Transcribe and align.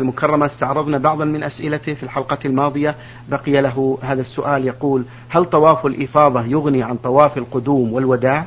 المكرمة 0.00 0.46
استعرضنا 0.46 0.98
بعضا 0.98 1.24
من 1.24 1.42
أسئلته 1.42 1.94
في 1.94 2.02
الحلقة 2.02 2.38
الماضية. 2.44 2.94
بقي 3.28 3.60
له 3.60 3.98
هذا 4.02 4.20
السؤال 4.20 4.66
يقول 4.66 5.04
هل 5.28 5.44
طواف 5.44 5.86
الإفاضة 5.86 6.42
يغني 6.42 6.82
عن 6.82 6.96
طواف 6.96 7.38
القدوم 7.38 7.92
والوداع؟ 7.92 8.46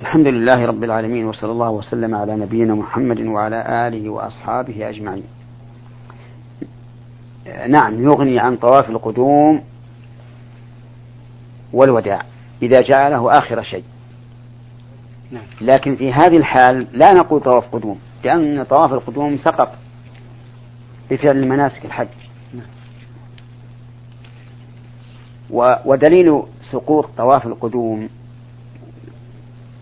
الحمد 0.00 0.26
لله 0.26 0.66
رب 0.66 0.84
العالمين 0.84 1.24
وصلى 1.24 1.52
الله 1.52 1.70
وسلم 1.70 2.14
على 2.14 2.36
نبينا 2.36 2.74
محمد 2.74 3.20
وعلى 3.20 3.88
آله 3.88 4.10
وأصحابه 4.10 4.88
أجمعين. 4.88 5.24
نعم 7.68 8.04
يغني 8.04 8.38
عن 8.38 8.56
طواف 8.56 8.90
القدوم 8.90 9.62
والوداع 11.72 12.22
إذا 12.62 12.80
جعله 12.80 13.38
آخر 13.38 13.62
شيء. 13.62 13.84
نعم. 15.30 15.44
لكن 15.60 15.96
في 15.96 16.12
هذه 16.12 16.36
الحال 16.36 16.86
لا 16.92 17.12
نقول 17.12 17.40
طواف 17.40 17.64
قدوم. 17.72 17.98
لأن 18.24 18.62
طواف 18.64 18.92
القدوم 18.92 19.36
سقط 19.36 19.72
بفعل 21.10 21.48
مناسك 21.48 21.84
الحج. 21.84 22.08
ودليل 25.84 26.42
سقوط 26.70 27.06
طواف 27.18 27.46
القدوم 27.46 28.08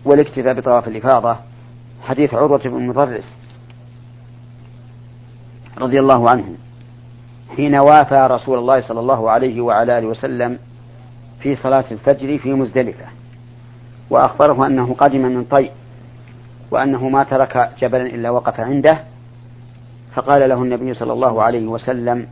والاكتفاء 0.05 0.53
بطواف 0.53 0.87
الإفاضة 0.87 1.37
حديث 2.03 2.33
عروة 2.33 2.57
بن 2.57 2.87
مضرس 2.87 3.31
رضي 5.77 5.99
الله 5.99 6.29
عنه 6.29 6.55
حين 7.55 7.75
وافى 7.75 8.27
رسول 8.31 8.59
الله 8.59 8.81
صلى 8.81 8.99
الله 8.99 9.29
عليه 9.29 9.61
وعلى 9.61 9.97
آله 9.97 10.07
وسلم 10.07 10.59
في 11.39 11.55
صلاة 11.55 11.85
الفجر 11.91 12.37
في 12.37 12.53
مزدلفة 12.53 13.05
وأخبره 14.09 14.67
أنه 14.67 14.93
قدم 14.93 15.21
من 15.21 15.43
طي 15.43 15.69
وأنه 16.71 17.09
ما 17.09 17.23
ترك 17.23 17.71
جبلا 17.79 18.05
إلا 18.05 18.29
وقف 18.29 18.59
عنده 18.59 18.99
فقال 20.13 20.49
له 20.49 20.63
النبي 20.63 20.93
صلى 20.93 21.13
الله 21.13 21.43
عليه 21.43 21.67
وسلم 21.67 22.27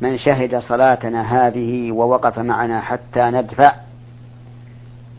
من 0.00 0.18
شهد 0.18 0.58
صلاتنا 0.58 1.46
هذه 1.46 1.92
ووقف 1.92 2.38
معنا 2.38 2.80
حتى 2.80 3.20
ندفع 3.20 3.74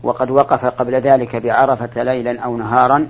وقد 0.02 0.30
وقف 0.30 0.64
قبل 0.64 0.94
ذلك 0.94 1.36
بعرفة 1.36 2.02
ليلا 2.02 2.40
أو 2.40 2.56
نهارا 2.56 3.06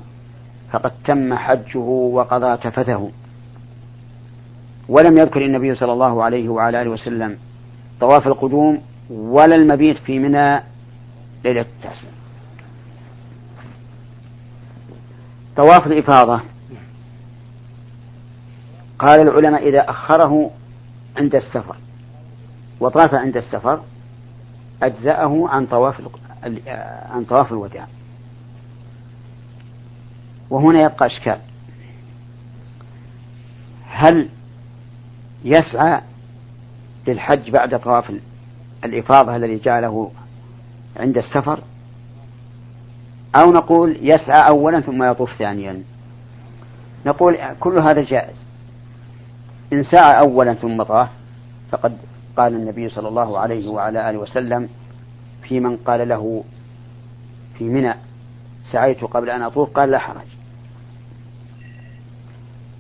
فقد 0.71 0.93
تم 1.05 1.35
حجه 1.35 1.79
وقضى 1.79 2.57
تفته 2.57 3.11
ولم 4.89 5.19
يذكر 5.19 5.41
النبي 5.41 5.75
صلى 5.75 5.93
الله 5.93 6.23
عليه 6.23 6.49
وعلى 6.49 6.83
آله 6.83 6.91
وسلم 6.91 7.39
طواف 8.01 8.27
القدوم 8.27 8.79
ولا 9.11 9.55
المبيت 9.55 9.99
في 9.99 10.19
منى 10.19 10.63
ليلة 11.45 11.61
التاسع 11.61 12.18
طواف 15.59 15.87
الإفاضة. 15.87 16.41
قال 18.99 19.21
العلماء 19.21 19.69
إذا 19.69 19.91
أخره 19.91 20.51
عند 21.17 21.35
السفر 21.35 21.77
وطاف 22.81 23.15
عند 23.15 23.37
السفر 23.37 23.83
أجزأه 24.83 25.49
عن 25.49 25.67
طواف 25.67 26.03
عن 27.11 27.25
طواف 27.25 27.53
الوداع. 27.53 27.87
وهنا 30.51 30.83
يبقى 30.83 31.07
إشكال. 31.07 31.39
هل 33.87 34.29
يسعى 35.45 36.01
للحج 37.07 37.51
بعد 37.51 37.81
طواف 37.81 38.13
الإفاضة 38.85 39.37
الذي 39.37 39.59
جعله 39.59 40.11
عند 40.97 41.19
السفر؟ 41.19 41.61
أو 43.37 43.53
نقول 43.53 43.99
يسعى 44.03 44.49
أولا 44.49 44.81
ثم 44.81 45.03
يطوف 45.03 45.35
ثانيا. 45.39 45.83
نقول 47.07 47.39
كل 47.61 47.79
هذا 47.79 48.03
جائز. 48.03 48.37
إن 49.73 49.83
سعى 49.83 50.21
أولا 50.21 50.55
ثم 50.55 50.83
طاف 50.83 51.09
فقد 51.71 51.99
قال 52.37 52.55
النبي 52.55 52.89
صلى 52.89 53.09
الله 53.09 53.39
عليه 53.39 53.69
وعلى 53.69 54.11
آله 54.11 54.19
وسلم 54.19 54.69
في 55.43 55.61
من 55.61 55.77
قال 55.77 56.09
له 56.09 56.45
في 57.59 57.65
منى 57.65 57.95
سعيت 58.73 59.05
قبل 59.05 59.31
أن 59.31 59.43
أطوف 59.43 59.71
قال 59.71 59.91
لا 59.91 59.99
حرج. 59.99 60.27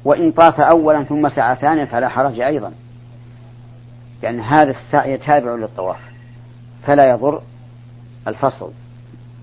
وإن 0.04 0.32
طاف 0.32 0.60
أولا 0.60 1.04
ثم 1.04 1.28
سعى 1.28 1.56
ثانيا 1.56 1.84
فلا 1.84 2.08
حرج 2.08 2.40
أيضا 2.40 2.72
لأن 4.22 4.40
هذا 4.40 4.70
السعي 4.70 5.16
تابع 5.16 5.54
للطواف 5.54 6.00
فلا 6.86 7.10
يضر 7.10 7.42
الفصل. 8.28 8.72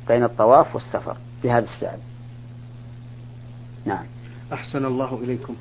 بين 0.08 0.24
الطواف 0.24 0.76
والسفر 0.76 1.18
في 1.42 1.52
هذا 1.52 1.66
السعي 1.66 1.98
نعم. 3.86 4.06
أحسن 4.54 4.86
الله 4.86 5.20
إليكم. 5.24 5.56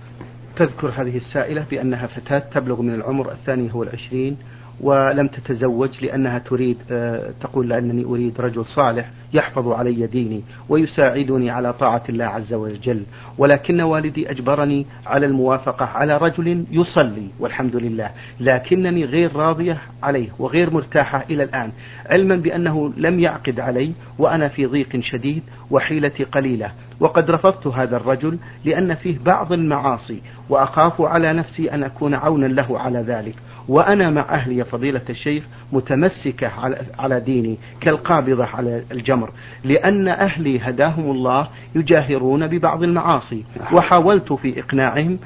تذكر 0.56 0.88
هذه 0.88 1.16
السائلة 1.16 1.66
بأنها 1.71 2.06
فتاة 2.06 2.38
تبلغ 2.38 2.82
من 2.82 2.94
العمر 2.94 3.32
الثاني 3.32 3.75
هو 3.75 3.82
العشرين 3.82 4.37
ولم 4.81 5.29
تتزوج 5.29 6.05
لأنها 6.05 6.39
تريد 6.39 6.77
آه، 6.91 7.31
تقول 7.41 7.69
لأنني 7.69 8.05
أريد 8.05 8.41
رجل 8.41 8.65
صالح 8.65 9.11
يحفظ 9.33 9.69
علي 9.69 10.07
ديني 10.07 10.43
ويساعدني 10.69 11.51
على 11.51 11.73
طاعة 11.73 12.03
الله 12.09 12.25
عز 12.25 12.55
وجل. 12.55 13.03
ولكن 13.39 13.81
والدي 13.81 14.31
أجبرني 14.31 14.87
على 15.07 15.27
الموافقة 15.27 15.87
على 15.87 16.17
رجل 16.17 16.65
يصلي 16.71 17.29
والحمد 17.41 17.77
لله 17.77 18.11
لكنني 18.41 19.05
غير 19.05 19.37
راضية 19.37 19.79
عليه 20.03 20.29
وغير 20.39 20.71
مرتاحة 20.71 21.25
إلى 21.31 21.43
الآن 21.43 21.73
علما 22.06 22.37
بأنه 22.37 22.93
لم 22.97 23.21
يعقد 23.21 23.61
علي 23.61 23.93
وأنا 24.19 24.49
في 24.49 24.67
ضيق 24.67 25.01
شديد 25.01 25.43
وحيلتي 25.71 26.25
قليلة. 26.25 26.71
وقد 27.01 27.31
رفضت 27.31 27.67
هذا 27.67 27.97
الرجل 27.97 28.39
لأن 28.65 28.95
فيه 28.95 29.19
بعض 29.19 29.53
المعاصي 29.53 30.23
وأخاف 30.49 31.01
على 31.01 31.33
نفسي 31.33 31.71
أن 31.73 31.83
أكون 31.83 32.15
عونا 32.15 32.47
له 32.47 32.79
على 32.79 32.99
ذلك. 32.99 33.35
وأنا 33.69 34.11
مع 34.11 34.23
أهلي 34.35 34.57
يا 34.57 34.65
فضيلة 34.65 35.01
الشيخ 35.11 35.45
متمسكة 35.73 36.51
على 36.99 37.21
ديني 37.21 37.59
كالقابضة 37.81 38.45
على 38.45 38.83
الجمر 38.93 39.31
لأن 39.65 40.09
أهلي 40.09 40.59
هداهم 40.59 41.11
الله 41.11 41.49
يجاهرون 41.75 42.47
ببعض 42.47 42.83
المعاصي 42.83 43.45
وحاولت 43.73 44.33
في 44.33 44.61
إقناعهم 44.61 45.19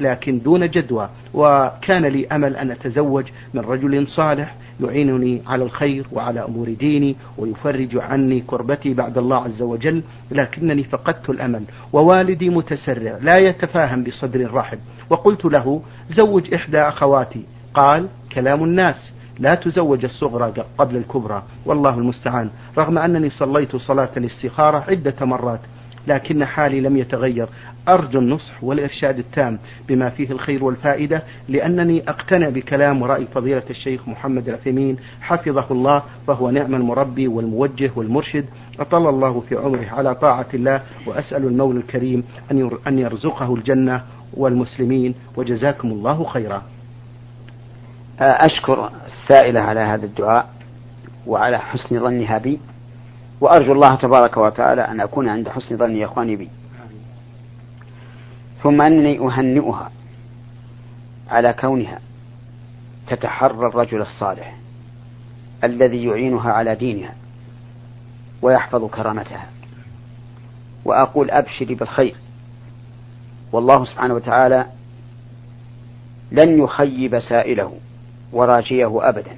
لكن 0.00 0.38
دون 0.38 0.70
جدوى 0.70 1.08
وكان 1.34 2.04
لي 2.06 2.26
أمل 2.26 2.56
أن 2.56 2.70
أتزوج 2.70 3.24
من 3.54 3.60
رجل 3.60 4.08
صالح 4.08 4.54
يعينني 4.80 5.42
على 5.46 5.64
الخير 5.64 6.06
وعلى 6.12 6.44
أمور 6.44 6.68
ديني 6.68 7.16
ويفرج 7.38 7.96
عني 7.96 8.40
كربتي 8.46 8.94
بعد 8.94 9.18
الله 9.18 9.44
عز 9.44 9.62
وجل 9.62 10.02
لكنني 10.30 10.84
فقدت 10.84 11.30
الأمل 11.30 11.62
ووالدي 11.92 12.50
متسرع 12.50 13.18
لا 13.22 13.34
يتفاهم 13.40 14.04
بصدر 14.04 14.54
رحب 14.54 14.78
وقلت 15.10 15.44
له 15.44 15.82
زوج 16.08 16.54
إحدى 16.54 16.78
أخواتي. 16.80 17.44
قال 17.74 18.08
كلام 18.32 18.64
الناس 18.64 19.12
لا 19.38 19.50
تزوج 19.50 20.04
الصغرى 20.04 20.52
قبل 20.78 20.96
الكبرى 20.96 21.42
والله 21.66 21.94
المستعان 21.98 22.50
رغم 22.78 22.98
أنني 22.98 23.30
صليت 23.30 23.76
صلاة 23.76 24.10
الاستخارة 24.16 24.84
عدة 24.88 25.26
مرات 25.26 25.60
لكن 26.06 26.44
حالي 26.44 26.80
لم 26.80 26.96
يتغير 26.96 27.48
أرجو 27.88 28.18
النصح 28.18 28.64
والإرشاد 28.64 29.18
التام 29.18 29.58
بما 29.88 30.10
فيه 30.10 30.30
الخير 30.30 30.64
والفائدة 30.64 31.22
لأنني 31.48 32.02
أقتنع 32.08 32.48
بكلام 32.48 33.02
ورأي 33.02 33.26
فضيلة 33.26 33.62
الشيخ 33.70 34.08
محمد 34.08 34.48
العثيمين 34.48 34.96
حفظه 35.20 35.66
الله 35.70 36.02
فهو 36.26 36.50
نعم 36.50 36.74
المربي 36.74 37.28
والموجه 37.28 37.90
والمرشد 37.96 38.44
أطل 38.80 39.08
الله 39.08 39.40
في 39.48 39.56
عمره 39.56 39.86
على 39.92 40.14
طاعة 40.14 40.48
الله 40.54 40.82
وأسأل 41.06 41.46
المولى 41.46 41.78
الكريم 41.78 42.24
أن 42.86 42.98
يرزقه 42.98 43.54
الجنة 43.54 44.02
والمسلمين 44.34 45.14
وجزاكم 45.36 45.88
الله 45.88 46.24
خيرا 46.24 46.62
أشكر 48.20 48.90
السائلة 49.06 49.60
على 49.60 49.80
هذا 49.80 50.06
الدعاء 50.06 50.48
وعلى 51.26 51.58
حسن 51.58 52.00
ظنها 52.00 52.38
بي 52.38 52.60
وأرجو 53.40 53.72
الله 53.72 53.94
تبارك 53.94 54.36
وتعالى 54.36 54.82
أن 54.82 55.00
أكون 55.00 55.28
عند 55.28 55.48
حسن 55.48 55.76
ظن 55.76 56.02
إخواني 56.02 56.36
بي. 56.36 56.50
ثم 58.62 58.82
أنني 58.82 59.18
أهنئها 59.18 59.90
على 61.30 61.52
كونها 61.52 61.98
تتحرى 63.06 63.66
الرجل 63.66 64.00
الصالح 64.00 64.56
الذي 65.64 66.04
يعينها 66.04 66.52
على 66.52 66.74
دينها 66.74 67.14
ويحفظ 68.42 68.84
كرامتها. 68.84 69.46
وأقول 70.84 71.30
أبشري 71.30 71.74
بالخير 71.74 72.16
والله 73.52 73.84
سبحانه 73.84 74.14
وتعالى 74.14 74.66
لن 76.32 76.62
يخيب 76.62 77.20
سائله. 77.20 77.72
وراجيه 78.34 79.08
أبدا. 79.08 79.36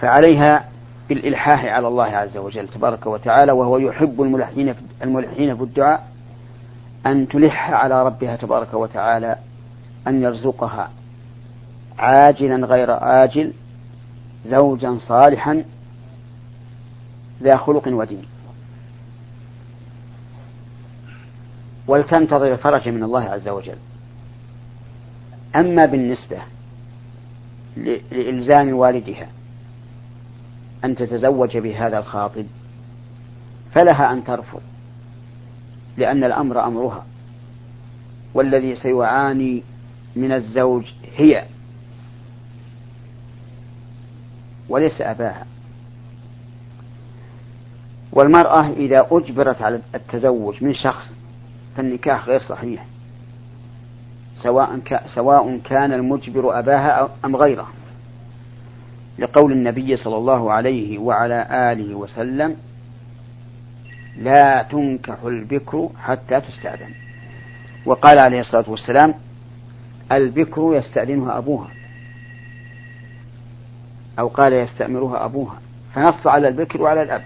فعليها 0.00 0.68
بالإلحاح 1.08 1.64
على 1.64 1.88
الله 1.88 2.04
عز 2.04 2.36
وجل 2.36 2.68
تبارك 2.68 3.06
وتعالى 3.06 3.52
وهو 3.52 3.78
يحب 3.78 4.22
الملحين 4.22 4.74
الملحين 5.02 5.56
في 5.56 5.62
الدعاء 5.62 6.08
أن 7.06 7.28
تلح 7.28 7.70
على 7.70 8.02
ربها 8.02 8.36
تبارك 8.36 8.74
وتعالى 8.74 9.36
أن 10.06 10.22
يرزقها 10.22 10.90
عاجلا 11.98 12.66
غير 12.66 12.88
آجل 13.24 13.52
زوجا 14.44 14.98
صالحا 14.98 15.64
ذا 17.42 17.56
خلق 17.56 17.88
ودين. 17.88 18.24
ولتنتظر 21.86 22.52
الفرج 22.52 22.88
من 22.88 23.02
الله 23.02 23.22
عز 23.22 23.48
وجل. 23.48 23.76
أما 25.56 25.84
بالنسبة 25.84 26.38
لإلزام 28.10 28.72
والدها 28.74 29.28
أن 30.84 30.96
تتزوج 30.96 31.56
بهذا 31.56 31.98
الخاطب 31.98 32.46
فلها 33.74 34.12
أن 34.12 34.24
ترفض 34.24 34.60
لأن 35.96 36.24
الأمر 36.24 36.64
أمرها. 36.66 37.06
والذي 38.34 38.76
سيعاني 38.76 39.62
من 40.16 40.32
الزوج 40.32 40.84
هي 41.16 41.44
وليس 44.68 45.00
أباها. 45.00 45.46
والمرأة 48.12 48.70
إذا 48.70 49.06
أجبرت 49.10 49.62
على 49.62 49.80
التزوج 49.94 50.64
من 50.64 50.74
شخص 50.74 51.08
فالنكاح 51.76 52.28
غير 52.28 52.40
صحيح. 52.40 52.86
سواء 54.42 54.80
سواء 55.14 55.58
كان 55.64 55.92
المجبر 55.92 56.58
أباها 56.58 57.08
أم 57.24 57.36
غيره. 57.36 57.68
لقول 59.18 59.52
النبي 59.52 59.96
صلى 59.96 60.16
الله 60.16 60.52
عليه 60.52 60.98
وعلى 60.98 61.46
آله 61.72 61.94
وسلم 61.94 62.56
لا 64.18 64.66
تنكح 64.70 65.22
البكر 65.24 65.88
حتى 65.98 66.40
تستأذن. 66.40 66.90
وقال 67.86 68.18
عليه 68.18 68.40
الصلاة 68.40 68.70
والسلام 68.70 69.14
البكر 70.12 70.74
يستأذنها 70.74 71.38
أبوها. 71.38 71.68
أو 74.18 74.28
قال 74.28 74.52
يستأمرها 74.52 75.24
أبوها. 75.24 75.58
فنص 75.94 76.26
على 76.26 76.48
البكر 76.48 76.82
وعلى 76.82 77.02
الأب. 77.02 77.22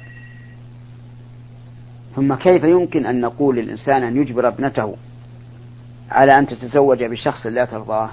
ثم 2.17 2.35
كيف 2.35 2.65
يمكن 2.65 3.07
أن 3.07 3.21
نقول 3.21 3.57
للإنسان 3.57 4.03
أن 4.03 4.17
يجبر 4.17 4.49
ابنته 4.49 4.97
على 6.11 6.33
أن 6.33 6.47
تتزوج 6.47 7.05
بشخص 7.05 7.47
لا 7.47 7.65
ترضاه. 7.65 8.11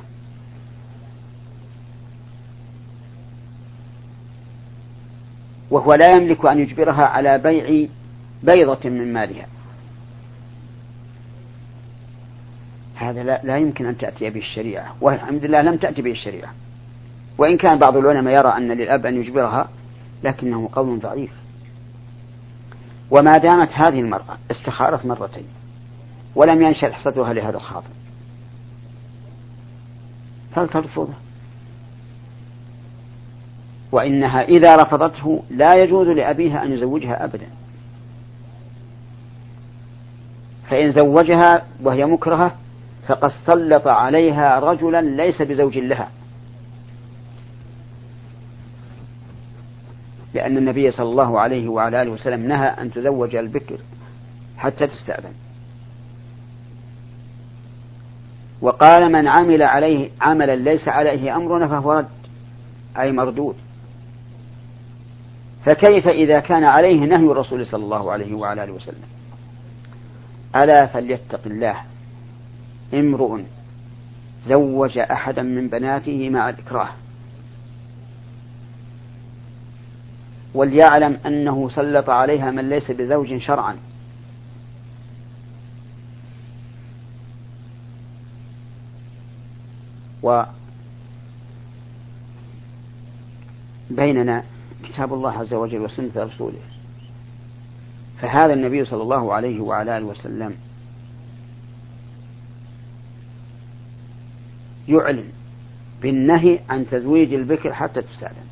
وهو 5.71 5.93
لا 5.93 6.11
يملك 6.11 6.45
أن 6.45 6.59
يجبرها 6.59 7.05
على 7.05 7.37
بيع 7.37 7.87
بيضة 8.43 8.89
من 8.89 9.13
مالها. 9.13 9.47
هذا 12.95 13.23
لا, 13.23 13.41
لا 13.43 13.57
يمكن 13.57 13.85
أن 13.85 13.97
تأتي 13.97 14.29
به 14.29 14.39
الشريعة. 14.39 14.95
والحمد 15.01 15.45
لله 15.45 15.61
لم 15.61 15.77
تأتي 15.77 16.01
به 16.01 16.11
الشريعة. 16.11 16.53
وإن 17.37 17.57
كان 17.57 17.79
بعض 17.79 17.97
العلماء 17.97 18.33
يرى 18.33 18.49
أن 18.57 18.71
للأب 18.71 19.05
أن 19.05 19.15
يجبرها 19.15 19.69
لكنه 20.23 20.69
قول 20.71 20.99
ضعيف. 20.99 21.31
وما 23.11 23.37
دامت 23.37 23.69
هذه 23.71 23.99
المرأة 23.99 24.37
استخارت 24.51 25.05
مرتين. 25.05 25.47
ولم 26.35 26.61
ينشأ 26.61 26.91
حصتها 26.91 27.33
لهذا 27.33 27.57
الخاطب 27.57 27.91
فلترفضه 30.55 31.13
وإنها 33.91 34.41
إذا 34.41 34.75
رفضته 34.75 35.43
لا 35.49 35.75
يجوز 35.75 36.07
لأبيها 36.07 36.63
أن 36.63 36.71
يزوجها 36.71 37.23
أبدا. 37.23 37.47
فإن 40.69 40.91
زوجها 40.91 41.65
وهي 41.83 42.05
مكرهة 42.05 42.55
فقد 43.07 43.31
سلط 43.47 43.87
عليها 43.87 44.59
رجلا 44.59 45.01
ليس 45.01 45.41
بزوج 45.41 45.77
لها. 45.77 46.09
لأن 50.33 50.57
النبي 50.57 50.91
صلى 50.91 51.09
الله 51.09 51.39
عليه 51.39 51.67
وعلى 51.67 52.01
آله 52.01 52.11
وسلم 52.11 52.47
نهى 52.47 52.67
أن 52.67 52.91
تزوج 52.91 53.35
البكر 53.35 53.77
حتى 54.57 54.87
تستأذن. 54.87 55.33
وقال 58.63 59.11
من 59.11 59.27
عمل 59.27 59.63
عليه 59.63 60.09
عملا 60.21 60.55
ليس 60.55 60.87
عليه 60.87 61.35
أمرنا 61.35 61.67
فهو 61.67 61.91
رد 61.91 62.07
أي 62.99 63.11
مردود. 63.11 63.55
فكيف 65.65 66.07
إذا 66.07 66.39
كان 66.39 66.63
عليه 66.63 66.99
نهي 66.99 67.31
الرسول 67.31 67.67
صلى 67.67 67.83
الله 67.83 68.11
عليه 68.11 68.33
وعلى 68.33 68.63
آله 68.63 68.73
وسلم؟ 68.73 69.03
ألا 70.55 70.85
فليتق 70.85 71.39
الله. 71.45 71.75
امرؤ 72.93 73.41
زوج 74.47 74.97
أحدا 74.97 75.41
من 75.41 75.67
بناته 75.67 76.29
مع 76.29 76.49
الإكراه 76.49 76.89
وليعلم 80.53 81.17
أنه 81.25 81.69
سلط 81.69 82.09
عليها 82.09 82.51
من 82.51 82.69
ليس 82.69 82.91
بزوج 82.91 83.37
شرعا. 83.37 83.77
وبيننا 93.89 94.43
كتاب 94.83 95.13
الله 95.13 95.31
عز 95.31 95.53
وجل 95.53 95.79
وسنة 95.79 96.11
رسوله. 96.15 96.59
فهذا 98.21 98.53
النبي 98.53 98.85
صلى 98.85 99.03
الله 99.03 99.33
عليه 99.33 99.61
وعلى 99.61 99.97
آله 99.97 100.05
وسلم 100.05 100.55
يعلن 104.87 105.29
بالنهي 106.01 106.59
عن 106.69 106.89
تزويج 106.89 107.33
البكر 107.33 107.73
حتى 107.73 108.01
تستأذن 108.01 108.45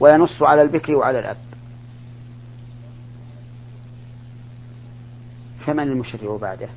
وينص 0.00 0.42
على 0.42 0.62
البكر 0.62 0.94
وعلى 0.94 1.18
الأب. 1.18 1.36
فمن 5.66 5.82
المشرع 5.82 6.36
بعده؟ 6.36 6.68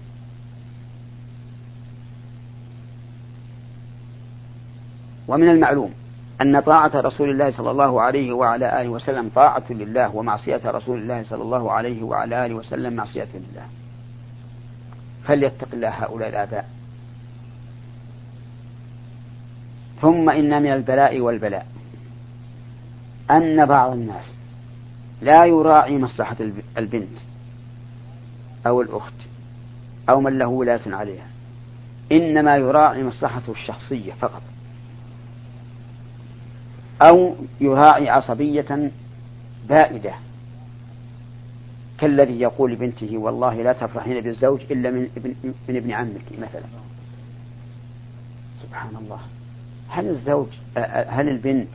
ومن 5.27 5.49
المعلوم 5.49 5.93
أن 6.41 6.59
طاعة 6.59 6.91
رسول 6.95 7.29
الله 7.29 7.51
صلى 7.51 7.71
الله 7.71 8.01
عليه 8.01 8.33
وعلى 8.33 8.81
آله 8.81 8.89
وسلم 8.89 9.29
طاعة 9.35 9.63
لله 9.69 10.15
ومعصية 10.15 10.61
رسول 10.65 10.97
الله 10.97 11.23
صلى 11.23 11.41
الله 11.41 11.71
عليه 11.71 12.03
وعلى 12.03 12.45
آله 12.45 12.55
وسلم 12.55 12.93
معصية 12.93 13.27
لله. 13.33 13.65
فليتق 15.23 15.67
الله 15.73 15.89
هؤلاء 15.89 16.29
الآباء. 16.29 16.69
ثم 20.01 20.29
إن 20.29 20.63
من 20.63 20.73
البلاء 20.73 21.19
والبلاء. 21.19 21.67
أن 23.31 23.65
بعض 23.65 23.91
الناس 23.91 24.25
لا 25.21 25.45
يراعي 25.45 25.97
مصلحة 25.97 26.37
البنت 26.77 27.17
أو 28.67 28.81
الأخت 28.81 29.13
أو 30.09 30.21
من 30.21 30.37
له 30.37 30.47
ولاة 30.47 30.81
عليها. 30.87 31.27
إنما 32.11 32.57
يراعي 32.57 33.03
مصلحته 33.03 33.51
الشخصية 33.51 34.13
فقط. 34.13 34.41
أو 37.01 37.35
يراعي 37.61 38.09
عصبية 38.09 38.91
بائدة 39.69 40.13
كالذي 41.97 42.39
يقول 42.39 42.71
لبنته 42.71 43.17
والله 43.17 43.63
لا 43.63 43.73
تفرحين 43.73 44.21
بالزوج 44.21 44.61
إلا 44.71 44.91
من 44.91 45.09
ابن, 45.17 45.35
من 45.69 45.75
ابن 45.75 45.91
عمك 45.91 46.39
مثلا. 46.39 46.65
سبحان 48.63 48.95
الله 48.95 49.19
هل 49.89 50.09
الزوج 50.09 50.47
هل 51.07 51.29
البنت 51.29 51.67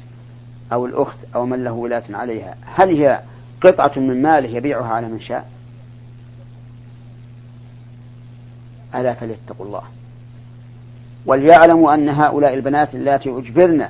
أو 0.73 0.87
الأخت 0.87 1.19
أو 1.35 1.47
من 1.47 1.65
له 1.65 1.73
ولاة 1.73 2.05
عليها 2.11 2.57
هل 2.65 2.89
هي 2.89 3.23
قطعة 3.61 3.93
من 3.97 4.23
ماله 4.23 4.49
يبيعها 4.49 4.87
على 4.89 5.09
من 5.09 5.21
شاء؟ 5.21 5.51
ألا 8.95 9.15
فليتقوا 9.15 9.67
الله. 9.67 9.83
وليعلموا 11.27 11.95
أن 11.95 12.09
هؤلاء 12.09 12.55
البنات 12.55 12.95
اللاتي 12.95 13.31
أجبرن 13.31 13.89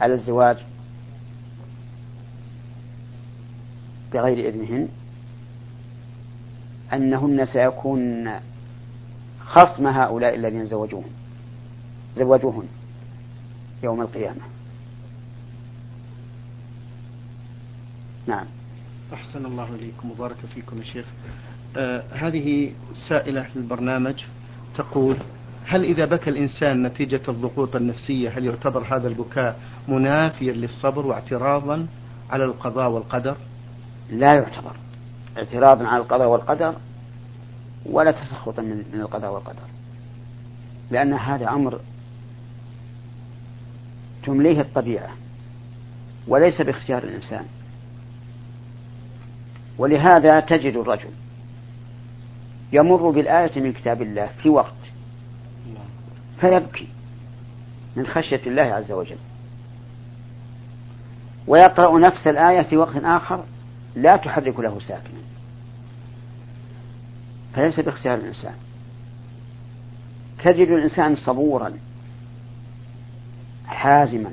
على 0.00 0.14
الزواج 0.14 0.56
بغير 4.12 4.48
إذنهن 4.48 4.88
أنهن 6.92 7.46
سيكون 7.46 8.30
خصم 9.46 9.86
هؤلاء 9.86 10.34
الذين 10.34 10.66
زوجوهن 10.66 11.10
زوجوهن 12.16 12.68
يوم 13.82 14.00
القيامة. 14.00 14.40
نعم. 18.26 18.46
أحسن 19.12 19.46
الله 19.46 19.74
إليكم 19.74 20.10
وبارك 20.10 20.36
فيكم 20.54 20.78
يا 20.78 20.84
شيخ. 20.84 21.06
آه 21.76 22.02
هذه 22.12 22.72
سائلة 23.08 23.46
للبرنامج 23.56 24.24
تقول 24.76 25.16
هل 25.66 25.84
إذا 25.84 26.04
بكى 26.04 26.30
الإنسان 26.30 26.82
نتيجة 26.82 27.20
الضغوط 27.28 27.76
النفسية 27.76 28.30
هل 28.30 28.44
يعتبر 28.44 28.96
هذا 28.96 29.08
البكاء 29.08 29.60
منافيا 29.88 30.52
للصبر 30.52 31.06
واعتراضا 31.06 31.86
على 32.30 32.44
القضاء 32.44 32.90
والقدر؟ 32.90 33.36
لا 34.10 34.34
يعتبر. 34.34 34.76
اعتراضا 35.38 35.86
على 35.86 36.02
القضاء 36.02 36.28
والقدر 36.28 36.74
ولا 37.86 38.10
تسخطا 38.10 38.62
من 38.62 39.00
القضاء 39.00 39.32
والقدر. 39.32 39.68
لأن 40.90 41.12
هذا 41.12 41.48
أمر 41.48 41.80
تمليه 44.26 44.60
الطبيعة 44.60 45.10
وليس 46.28 46.62
باختيار 46.62 47.02
الإنسان. 47.02 47.44
ولهذا 49.78 50.40
تجد 50.40 50.76
الرجل 50.76 51.10
يمر 52.72 53.10
بالآية 53.10 53.60
من 53.60 53.72
كتاب 53.72 54.02
الله 54.02 54.30
في 54.42 54.48
وقت 54.48 54.92
فيبكي 56.40 56.88
من 57.96 58.06
خشية 58.06 58.42
الله 58.46 58.62
عز 58.62 58.92
وجل. 58.92 59.18
ويقرأ 61.46 61.98
نفس 61.98 62.26
الآية 62.26 62.62
في 62.62 62.76
وقت 62.76 62.96
آخر 62.96 63.44
لا 63.96 64.16
تحرك 64.16 64.60
له 64.60 64.80
ساكنا. 64.80 65.20
فليس 67.54 67.80
باختيار 67.80 68.18
الإنسان. 68.18 68.54
تجد 70.44 70.68
الإنسان 70.68 71.16
صبورا 71.16 71.72
حازما 73.66 74.32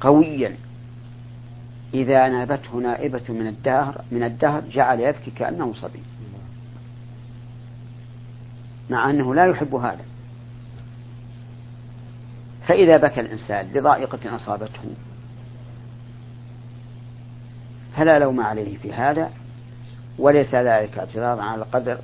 قويا. 0.00 0.56
إذا 1.94 2.28
نابته 2.28 2.76
نائبة 2.76 3.22
من 3.28 3.46
الدهر 3.46 4.04
من 4.10 4.22
الدهر 4.22 4.62
جعل 4.70 5.00
يبكي 5.00 5.30
كأنه 5.30 5.72
صبي. 5.74 6.02
مع 8.90 9.10
أنه 9.10 9.34
لا 9.34 9.46
يحب 9.46 9.74
هذا. 9.74 10.04
فإذا 12.66 12.96
بكى 12.96 13.20
الإنسان 13.20 13.68
لضائقة 13.74 14.36
أصابته 14.36 14.82
فلا 17.96 18.18
لوم 18.18 18.40
عليه 18.40 18.78
في 18.78 18.92
هذا 18.92 19.30
وليس 20.18 20.54
ذلك 20.54 20.98
اعتراضا 20.98 21.42
على 21.42 21.62
القدر 21.62 21.98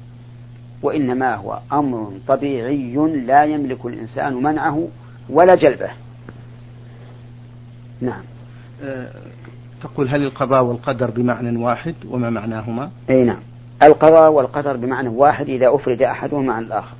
وإنما 0.82 1.34
هو 1.34 1.60
أمر 1.72 2.12
طبيعي 2.28 2.94
لا 3.26 3.44
يملك 3.44 3.86
الإنسان 3.86 4.34
منعه 4.34 4.88
ولا 5.30 5.54
جلبه. 5.54 5.90
نعم. 8.00 8.22
أه 8.82 9.10
تقول 9.82 10.08
هل 10.08 10.22
القضاء 10.22 10.62
والقدر 10.62 11.10
بمعنى 11.10 11.58
واحد 11.58 11.94
وما 12.08 12.30
معناهما؟ 12.30 12.90
أي 13.10 13.24
نعم. 13.24 13.40
القضاء 13.82 14.30
والقدر 14.32 14.76
بمعنى 14.76 15.08
واحد 15.08 15.48
إذا 15.48 15.74
أفرد 15.74 16.02
أحدهما 16.02 16.52
عن 16.52 16.62
الآخر. 16.62 16.96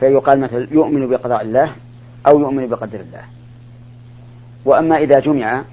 فيقال 0.00 0.40
مثلا 0.40 0.66
يؤمن 0.70 1.06
بقضاء 1.06 1.42
الله 1.42 1.72
أو 2.26 2.40
يؤمن 2.40 2.66
بقدر 2.66 3.00
الله. 3.00 3.22
وأما 4.64 4.96
إذا 4.96 5.20
جمع 5.20 5.64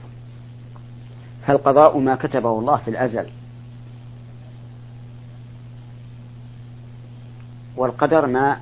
فالقضاء 1.48 1.98
ما 1.98 2.16
كتبه 2.16 2.60
الله 2.60 2.78
في 2.78 2.88
الأزل. 2.88 3.26
والقدر 7.78 8.26
ما 8.26 8.60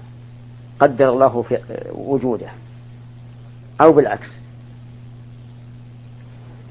قدر 0.80 1.10
الله 1.10 1.42
في 1.42 1.58
وجوده 1.92 2.50
أو 3.82 3.92
بالعكس. 3.92 4.30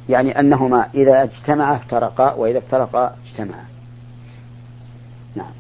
يعني 0.09 0.41
أنهما 0.41 0.89
إذا 0.95 1.23
اجتمعا 1.23 1.77
افترقا 1.77 2.33
وإذا 2.33 2.59
افترقا 2.59 3.17
اجتمعا. 3.27 3.65
نعم. 5.35 5.53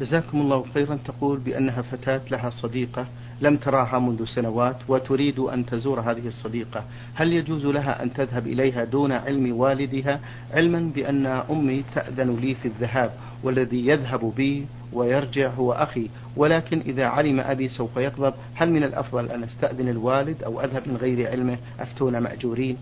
جزاكم 0.00 0.40
الله 0.40 0.64
خيرا. 0.74 0.98
تقول 1.04 1.38
بأنها 1.38 1.82
فتاة 1.82 2.20
لها 2.30 2.50
صديقة 2.50 3.06
لم 3.40 3.56
تراها 3.56 3.98
منذ 3.98 4.24
سنوات 4.24 4.76
وتريد 4.88 5.38
أن 5.38 5.66
تزور 5.66 6.00
هذه 6.00 6.26
الصديقة. 6.26 6.84
هل 7.14 7.32
يجوز 7.32 7.66
لها 7.66 8.02
أن 8.02 8.12
تذهب 8.12 8.46
إليها 8.46 8.84
دون 8.84 9.12
علم 9.12 9.56
والدها؟ 9.56 10.20
علما 10.54 10.92
بأن 10.94 11.26
أمي 11.26 11.84
تأذن 11.94 12.36
لي 12.36 12.54
في 12.54 12.68
الذهاب 12.68 13.10
والذي 13.42 13.86
يذهب 13.86 14.32
بي 14.36 14.66
ويرجع 14.92 15.50
هو 15.50 15.72
أخي. 15.72 16.08
ولكن 16.36 16.80
إذا 16.80 17.06
علم 17.06 17.40
أبي 17.40 17.68
سوف 17.68 17.96
يغضب 17.96 18.34
هل 18.54 18.70
من 18.70 18.84
الأفضل 18.84 19.30
أن 19.30 19.42
أستأذن 19.42 19.88
الوالد 19.88 20.42
أو 20.42 20.60
أذهب 20.60 20.82
من 20.88 20.96
غير 20.96 21.30
علمه؟ 21.30 21.58
أفتون 21.80 22.18
مأجورين. 22.18 22.76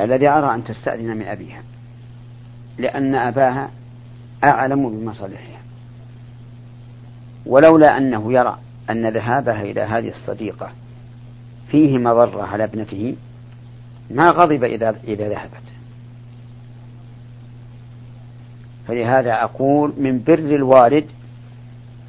الذي 0.00 0.28
أرى 0.28 0.54
أن 0.54 0.64
تستأذن 0.64 1.16
من 1.16 1.26
أبيها. 1.26 1.62
لأن 2.80 3.14
أباها 3.14 3.70
أعلم 4.44 4.88
بمصالحها. 4.88 5.60
ولولا 7.46 7.98
أنه 7.98 8.32
يرى 8.32 8.58
أن 8.90 9.08
ذهابها 9.08 9.62
إلى 9.62 9.80
هذه 9.80 10.08
الصديقة 10.08 10.70
فيه 11.70 11.98
مضرة 11.98 12.42
على 12.42 12.64
ابنته 12.64 13.16
ما 14.10 14.30
غضب 14.30 14.64
إذا 14.64 14.94
إذا 15.04 15.28
ذهبت. 15.28 15.62
فلهذا 18.88 19.42
أقول 19.44 19.92
من 19.98 20.22
بر 20.26 20.34
الوالد 20.34 21.04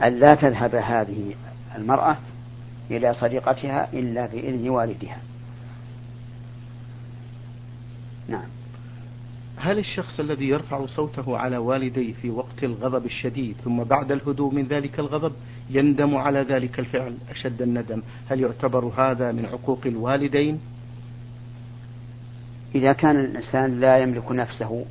أن 0.04 0.20
لا 0.20 0.36
تذهب 0.36 0.75
هذه 0.75 1.34
المرأة 1.75 2.18
إلى 2.92 3.13
صديقتها 3.13 3.88
إلا 3.94 4.25
بإذن 4.25 4.70
والدها. 4.70 5.18
نعم. 8.28 8.61
هل 9.62 9.80
الشخص 9.80 10.20
الذي 10.20 10.48
يرفع 10.48 10.86
صوته 10.86 11.38
على 11.38 11.58
والديه 11.58 12.13
في 12.13 12.30
وقت 12.30 12.63
الغضب 12.63 13.06
الشديد 13.06 13.56
ثم 13.63 13.84
بعد 13.84 14.12
الهدوء 14.12 14.53
من 14.53 14.63
ذلك 14.68 15.00
الغضب 15.00 15.34
يندم 15.70 16.15
على 16.15 16.41
ذلك 16.41 16.80
الفعل 16.80 17.18
أشد 17.30 17.62
الندم؟ 17.62 18.01
هل 18.30 18.39
يعتبر 18.39 18.86
هذا 18.98 19.32
من 19.32 19.46
عقوق 19.46 19.80
الوالدين؟ 19.86 20.60
إذا 22.75 22.94
كان 22.94 23.20
الإنسان 23.20 23.80
لا 23.80 23.98
يملك 23.98 24.32
نفسه 24.32 24.86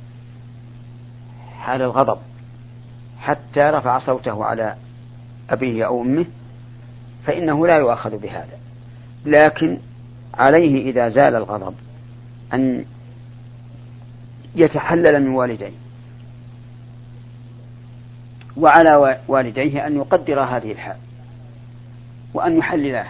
حال 1.59 1.81
الغضب 1.81 2.17
حتى 3.19 3.61
رفع 3.61 3.99
صوته 3.99 4.45
على 4.45 4.75
أبيه 5.49 5.85
أو 5.85 6.01
أمه 6.01 6.25
فإنه 7.25 7.67
لا 7.67 7.77
يؤاخذ 7.77 8.17
بهذا. 8.17 8.57
لكن 9.25 9.77
عليه 10.33 10.91
إذا 10.91 11.09
زال 11.09 11.35
الغضب 11.35 11.73
أن 12.53 12.85
يتحلل 14.55 15.23
من 15.23 15.29
والديه. 15.35 15.71
وعلى 18.57 19.19
والديه 19.27 19.87
أن 19.87 19.95
يقدر 19.95 20.39
هذه 20.39 20.71
الحال. 20.71 20.97
وأن 22.33 22.57
يحللاه 22.57 23.07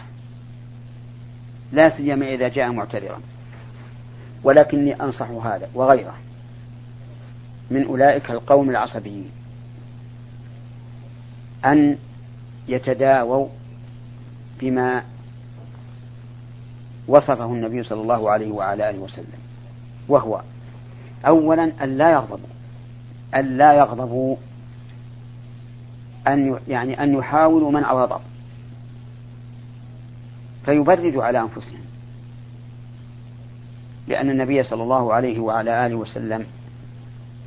لا 1.71 1.97
سيما 1.97 2.25
إذا 2.25 2.47
جاء 2.47 2.71
معتذرا. 2.71 3.19
ولكني 4.43 5.01
أنصح 5.01 5.29
هذا 5.29 5.69
وغيره. 5.73 6.15
من 7.71 7.85
أولئك 7.85 8.31
القوم 8.31 8.69
العصبيين. 8.69 9.31
أن 11.65 11.97
يتداووا 12.67 13.47
بما 14.59 15.03
وصفه 17.07 17.45
النبي 17.45 17.83
صلى 17.83 18.01
الله 18.01 18.31
عليه 18.31 18.51
وعلى 18.51 18.89
آله 18.89 18.99
وسلم. 18.99 19.39
وهو 20.07 20.41
أولا 21.27 21.71
أن 21.83 21.97
لا 21.97 22.11
يغضبوا 22.11 22.49
أن 23.35 23.57
لا 23.57 23.73
يغضبوا 23.73 24.35
أن 26.27 26.59
يعني 26.67 27.03
أن 27.03 27.13
يحاولوا 27.13 27.71
منع 27.71 27.91
الغضب 27.91 28.21
فيبردوا 30.65 31.23
على 31.23 31.41
أنفسهم. 31.41 31.81
لأن 34.07 34.29
النبي 34.29 34.63
صلى 34.63 34.83
الله 34.83 35.13
عليه 35.13 35.39
وعلى 35.39 35.85
آله 35.85 35.95
وسلم 35.95 36.45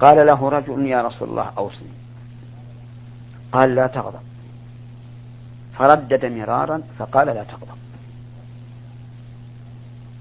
قال 0.00 0.26
له 0.26 0.49
رجل 0.49 0.87
يا 0.87 1.02
رسول 1.02 1.28
الله 1.28 1.52
أوصني. 1.59 1.88
قال 3.52 3.75
لا 3.75 3.87
تغضب. 3.87 4.21
فردد 5.78 6.25
مرارا 6.25 6.83
فقال 6.99 7.26
لا 7.26 7.45
تغضب. 7.45 7.84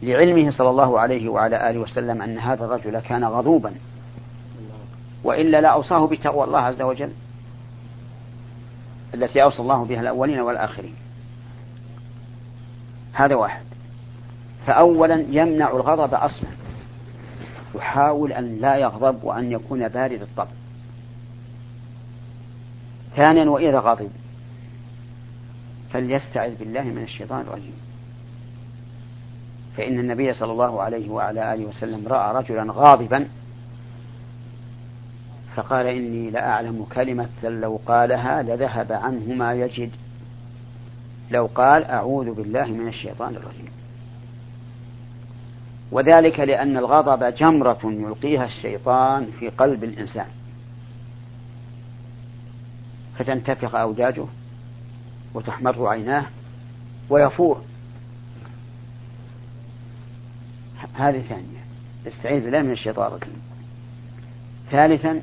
لعلمه 0.04 0.52
صلى 0.52 0.70
الله 0.70 1.00
عليه 1.00 1.30
وعلى 1.30 1.70
آله 1.70 1.80
وسلم 1.80 2.22
أن 2.22 2.40
هذا 2.40 2.66
الرجل 2.66 3.00
كان 3.00 3.24
غضوبا. 3.24 3.74
وإلا 5.24 5.62
لا 5.62 5.70
أوصاه 5.70 6.08
بتقوى 6.08 6.44
الله 6.44 6.60
عز 6.60 6.82
وجل 6.82 7.12
التي 9.14 9.44
أوصى 9.44 9.62
الله 9.62 9.84
بها 9.84 10.02
الأولين 10.02 10.40
والآخرين. 10.40 10.96
هذا 13.14 13.36
واحد. 13.36 13.64
فأولا 14.68 15.26
يمنع 15.30 15.72
الغضب 15.72 16.14
أصلا. 16.14 16.50
يحاول 17.76 18.34
أن 18.34 18.58
لا 18.58 18.76
يغضب 18.76 19.24
وأن 19.24 19.52
يكون 19.52 19.88
بارد 19.88 20.22
الطبع. 20.22 20.52
ثانيا 23.16 23.50
وإذا 23.50 23.80
غضب 23.80 24.10
فليستعذ 25.92 26.56
بالله 26.56 26.82
من 26.82 27.04
الشيطان 27.04 27.42
الرجيم. 27.42 27.93
فإن 29.78 30.00
النبي 30.00 30.34
صلى 30.34 30.52
الله 30.52 30.82
عليه 30.82 31.10
وعلى 31.10 31.54
آله 31.54 31.66
وسلم 31.66 32.08
رأى 32.08 32.36
رجلا 32.36 32.66
غاضبا 32.70 33.28
فقال 35.56 35.88
إني 35.88 36.30
لأعلم 36.30 36.86
كلمة 36.96 37.30
لو 37.44 37.80
قالها 37.86 38.42
لذهب 38.42 38.92
عنه 38.92 39.34
ما 39.34 39.54
يجد. 39.54 39.92
لو 41.32 41.50
قال 41.56 41.86
أعوذ 41.86 42.34
بالله 42.34 42.66
من 42.66 42.88
الشيطان 42.88 43.36
الرجيم. 43.36 43.72
وذلك 45.92 46.40
لأن 46.40 46.78
الغضب 46.78 47.24
جمرة 47.24 47.80
يلقيها 47.84 48.46
الشيطان 48.46 49.32
في 49.40 49.50
قلب 49.50 49.84
الإنسان. 49.84 50.28
فتنتفخ 53.18 53.76
أوداجه 53.76 54.26
وتحمر 55.34 55.88
عيناه 55.88 56.26
ويفور. 57.10 57.62
هذه 60.94 61.22
ثانية. 61.22 61.64
استعيذ 62.08 62.44
بالله 62.44 62.62
من 62.62 62.72
الشيطان 62.72 63.08
الرجيم. 63.08 63.42
ثالثا 64.72 65.22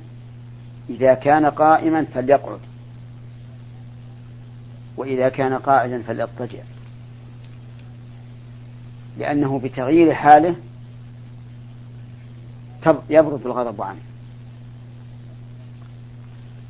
إذا 0.91 1.15
كان 1.15 1.47
قائما 1.47 2.05
فليقعد. 2.05 2.61
وإذا 4.97 5.29
كان 5.29 5.55
قاعدا 5.55 6.03
فليضطجع. 6.03 6.62
لأنه 9.19 9.59
بتغيير 9.59 10.15
حاله 10.15 10.57
يبرد 13.11 13.47
الغضب 13.47 13.83
عنه. 13.83 14.00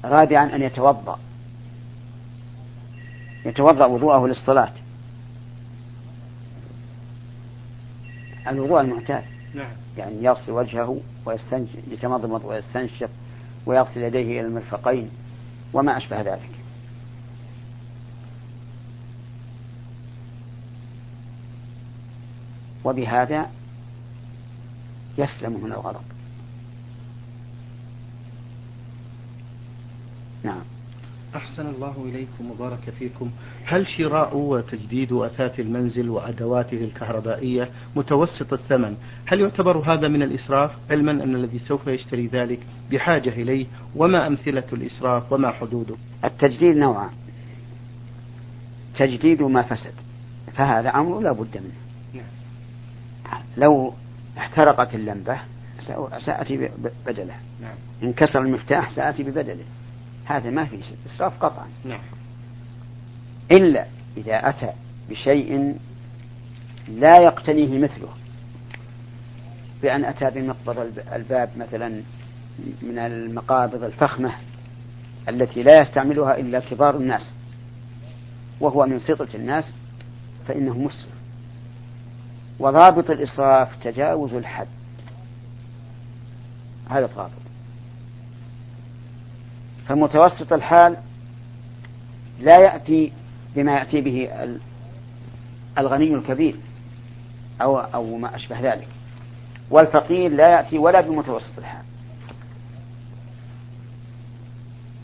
رابعا 0.04 0.56
أن 0.56 0.62
يتوضأ. 0.62 1.18
يتوضأ 3.46 3.86
وضوءه 3.86 4.26
للصلاة. 4.26 4.72
الوضوء 8.48 8.80
المعتاد. 8.80 9.24
نعم. 9.54 9.72
يعني 9.98 10.24
يغسل 10.24 10.52
وجهه 10.52 11.00
ويستنشق 11.26 11.78
يتمضمض 11.90 12.44
ويستنشق 12.44 13.10
ويغسل 13.66 14.02
يديه 14.02 14.40
إلى 14.40 14.40
المرفقين 14.40 15.10
وما 15.72 15.96
أشبه 15.96 16.20
ذلك. 16.20 16.50
وبهذا 22.84 23.50
يسلم 25.18 25.64
من 25.64 25.72
الغضب. 25.72 26.04
نعم. 30.44 30.69
أحسن 31.36 31.66
الله 31.66 32.04
إليكم 32.04 32.50
وبارك 32.50 32.90
فيكم. 32.98 33.30
هل 33.64 33.86
شراء 33.86 34.36
وتجديد 34.36 35.12
أثاث 35.12 35.60
المنزل 35.60 36.08
وأدواته 36.10 36.84
الكهربائية 36.84 37.70
متوسط 37.96 38.52
الثمن 38.52 38.96
هل 39.26 39.40
يعتبر 39.40 39.78
هذا 39.78 40.08
من 40.08 40.22
الإسراف؟ 40.22 40.70
علما 40.90 41.10
أن 41.10 41.34
الذي 41.34 41.58
سوف 41.58 41.86
يشتري 41.86 42.26
ذلك 42.26 42.60
بحاجة 42.90 43.28
إليه. 43.28 43.66
وما 43.96 44.26
أمثلة 44.26 44.64
الإسراف؟ 44.72 45.32
وما 45.32 45.50
حدوده؟ 45.50 45.94
التجديد 46.24 46.76
نوعان. 46.76 47.10
تجديد 48.98 49.42
ما 49.42 49.62
فسد. 49.62 49.94
فهذا 50.52 50.88
أمر 50.88 51.20
لا 51.20 51.32
بد 51.32 51.56
منه. 51.56 51.80
نعم. 52.14 53.42
لو 53.56 53.94
احترقت 54.38 54.94
اللمبة 54.94 55.36
سأتي 56.26 56.70
بدله. 57.06 57.34
نعم. 57.62 57.74
انكسر 58.02 58.40
المفتاح 58.40 58.90
سأتي 58.90 59.22
ببدله. 59.22 59.64
هذا 60.30 60.50
ما 60.50 60.64
في 60.64 60.80
إسراف 61.06 61.44
قطعا. 61.44 61.68
نعم. 61.84 62.00
إلا 63.52 63.86
إذا 64.16 64.48
أتى 64.48 64.72
بشيء 65.10 65.76
لا 66.88 67.22
يقتنيه 67.22 67.78
مثله. 67.78 68.08
بأن 69.82 70.04
أتى 70.04 70.30
بمقبض 70.30 70.92
الباب 71.12 71.50
مثلا 71.56 72.02
من 72.82 72.98
المقابض 72.98 73.84
الفخمة 73.84 74.34
التي 75.28 75.62
لا 75.62 75.76
يستعملها 75.82 76.38
إلا 76.38 76.60
كبار 76.60 76.96
الناس. 76.96 77.26
وهو 78.60 78.86
من 78.86 78.98
سطة 78.98 79.28
الناس 79.34 79.64
فإنه 80.48 80.78
مسرف. 80.78 81.20
وضابط 82.58 83.10
الإسراف 83.10 83.84
تجاوز 83.84 84.34
الحد. 84.34 84.68
هذا 86.90 87.04
الضابط. 87.04 87.49
فمتوسط 89.90 90.52
الحال 90.52 90.96
لا 92.40 92.56
يأتي 92.60 93.12
بما 93.56 93.72
يأتي 93.72 94.00
به 94.00 94.28
الغني 95.78 96.14
الكبير 96.14 96.56
أو 97.62 97.78
أو 97.78 98.16
ما 98.16 98.34
أشبه 98.34 98.60
ذلك. 98.60 98.88
والفقير 99.70 100.30
لا 100.30 100.48
يأتي 100.48 100.78
ولا 100.78 101.00
بمتوسط 101.00 101.58
الحال. 101.58 101.82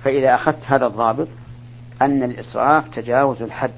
فإذا 0.05 0.35
أخذت 0.35 0.65
هذا 0.67 0.87
الضابط 0.87 1.29
أن 2.03 2.23
الإسراف 2.23 2.89
تجاوز 2.89 3.43
الحد 3.43 3.71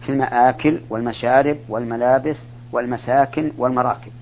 في 0.00 0.12
المآكل 0.12 0.80
والمشارب 0.90 1.58
والملابس 1.68 2.36
والمساكن 2.72 3.52
والمراكب. 3.58 4.12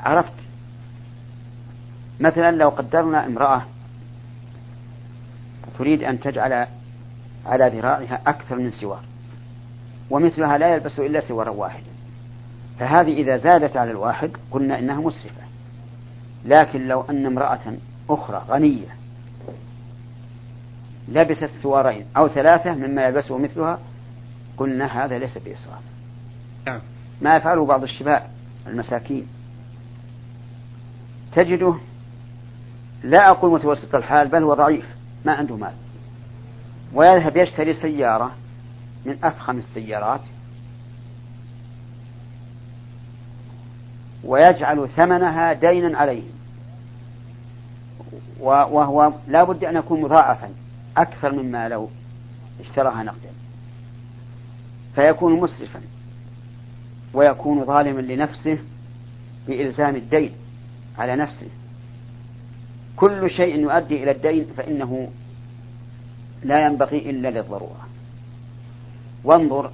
عرفت؟ 0.00 0.34
مثلا 2.20 2.50
لو 2.50 2.68
قدرنا 2.68 3.26
امرأة 3.26 3.62
تريد 5.78 6.02
أن 6.02 6.20
تجعل 6.20 6.66
على 7.46 7.68
ذراعها 7.68 8.20
أكثر 8.26 8.56
من 8.56 8.70
سوار 8.70 9.04
ومثلها 10.10 10.58
لا 10.58 10.74
يلبس 10.74 10.98
إلا 10.98 11.28
سوارا 11.28 11.50
واحدا. 11.50 11.90
فهذه 12.78 13.12
إذا 13.12 13.36
زادت 13.36 13.76
على 13.76 13.90
الواحد 13.90 14.30
قلنا 14.50 14.78
إنها 14.78 15.00
مسرفة. 15.00 15.44
لكن 16.44 16.88
لو 16.88 17.00
أن 17.00 17.26
امرأة 17.26 17.76
أخرى 18.10 18.42
غنية 18.48 18.96
لبست 21.08 21.50
سوارين 21.62 22.06
أو 22.16 22.28
ثلاثة 22.28 22.74
مما 22.74 23.04
يلبسه 23.04 23.38
مثلها 23.38 23.78
قلنا 24.56 25.04
هذا 25.04 25.18
ليس 25.18 25.38
بإسراف. 25.38 25.82
نعم. 26.66 26.80
ما 27.22 27.36
يفعله 27.36 27.66
بعض 27.66 27.82
الشباب 27.82 28.30
المساكين. 28.66 29.26
تجده 31.32 31.74
لا 33.02 33.30
أقول 33.30 33.52
متوسط 33.52 33.94
الحال 33.94 34.28
بل 34.28 34.42
هو 34.42 34.54
ضعيف. 34.54 34.93
ما 35.24 35.32
عنده 35.32 35.56
مال. 35.56 35.72
ويذهب 36.94 37.36
يشتري 37.36 37.74
سيارة 37.74 38.32
من 39.06 39.18
أفخم 39.24 39.58
السيارات. 39.58 40.20
ويجعل 44.24 44.88
ثمنها 44.88 45.52
دينا 45.52 45.98
عليه. 45.98 46.22
وهو 48.40 49.12
لا 49.28 49.44
بد 49.44 49.64
أن 49.64 49.76
يكون 49.76 50.00
مضاعفا 50.00 50.48
أكثر 50.96 51.32
مما 51.32 51.68
لو 51.68 51.90
اشتراها 52.60 53.02
نقدا. 53.02 53.30
فيكون 54.94 55.40
مسرفا. 55.40 55.80
ويكون 57.14 57.64
ظالما 57.64 58.00
لنفسه 58.00 58.58
بإلزام 59.46 59.96
الدين 59.96 60.32
على 60.98 61.16
نفسه. 61.16 61.48
كل 62.96 63.30
شيء 63.30 63.56
يؤدي 63.56 64.02
إلى 64.02 64.10
الدين 64.10 64.44
فإنه 64.56 65.08
لا 66.42 66.66
ينبغي 66.66 67.10
إلا 67.10 67.28
للضرورة. 67.28 67.88
وانظر 69.24 69.70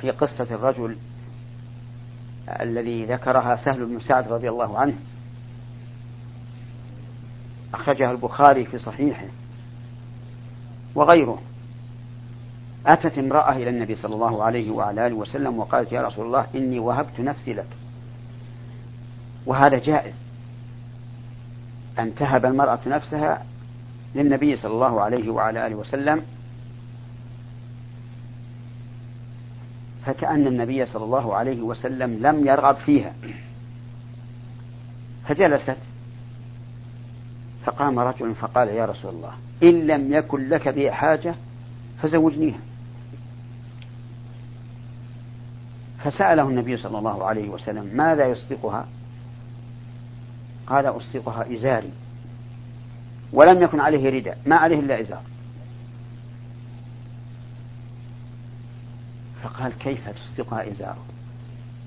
في 0.00 0.10
قصة 0.10 0.54
الرجل 0.54 0.96
الذي 2.60 3.04
ذكرها 3.06 3.56
سهل 3.56 3.86
بن 3.86 4.00
سعد 4.00 4.28
رضي 4.28 4.48
الله 4.48 4.78
عنه. 4.78 4.94
أخرجها 7.74 8.10
البخاري 8.10 8.64
في 8.64 8.78
صحيحه. 8.78 9.26
وغيره. 10.94 11.42
أتت 12.86 13.18
امرأة 13.18 13.52
إلى 13.52 13.70
النبي 13.70 13.94
صلى 13.94 14.14
الله 14.14 14.44
عليه 14.44 14.70
وعلى 14.70 15.06
آله 15.06 15.14
وسلم 15.14 15.58
وقالت 15.58 15.92
يا 15.92 16.02
رسول 16.02 16.26
الله 16.26 16.46
إني 16.54 16.78
وهبت 16.78 17.20
نفسي 17.20 17.54
لك. 17.54 17.68
وهذا 19.46 19.78
جائز. 19.78 20.23
أن 21.98 22.14
تهب 22.14 22.44
المرأة 22.46 22.78
نفسها 22.86 23.46
للنبي 24.14 24.56
صلى 24.56 24.72
الله 24.72 25.00
عليه 25.00 25.30
وعلى 25.30 25.66
آله 25.66 25.76
وسلم 25.76 26.22
فكأن 30.06 30.46
النبي 30.46 30.86
صلى 30.86 31.04
الله 31.04 31.34
عليه 31.34 31.62
وسلم 31.62 32.26
لم 32.26 32.46
يرغب 32.46 32.76
فيها. 32.76 33.12
فجلست 35.28 35.76
فقام 37.64 37.98
رجل 37.98 38.34
فقال 38.34 38.68
يا 38.68 38.84
رسول 38.84 39.14
الله 39.14 39.32
إن 39.62 39.86
لم 39.86 40.12
يكن 40.12 40.48
لك 40.48 40.68
بها 40.68 40.92
حاجة 40.92 41.34
فزوجنيها. 42.02 42.58
فسأله 46.04 46.48
النبي 46.48 46.76
صلى 46.76 46.98
الله 46.98 47.24
عليه 47.24 47.48
وسلم 47.48 47.90
ماذا 47.96 48.26
يصدقها؟ 48.26 48.86
قال 50.66 50.86
أصدقها 50.86 51.54
إزاري. 51.54 51.90
ولم 53.32 53.62
يكن 53.62 53.80
عليه 53.80 54.10
رداء. 54.10 54.38
ما 54.46 54.56
عليه 54.56 54.80
إلا 54.80 55.00
إزار. 55.00 55.22
فقال 59.42 59.72
كيف 59.78 60.08
تصدقها 60.08 60.70
إزاره 60.70 61.04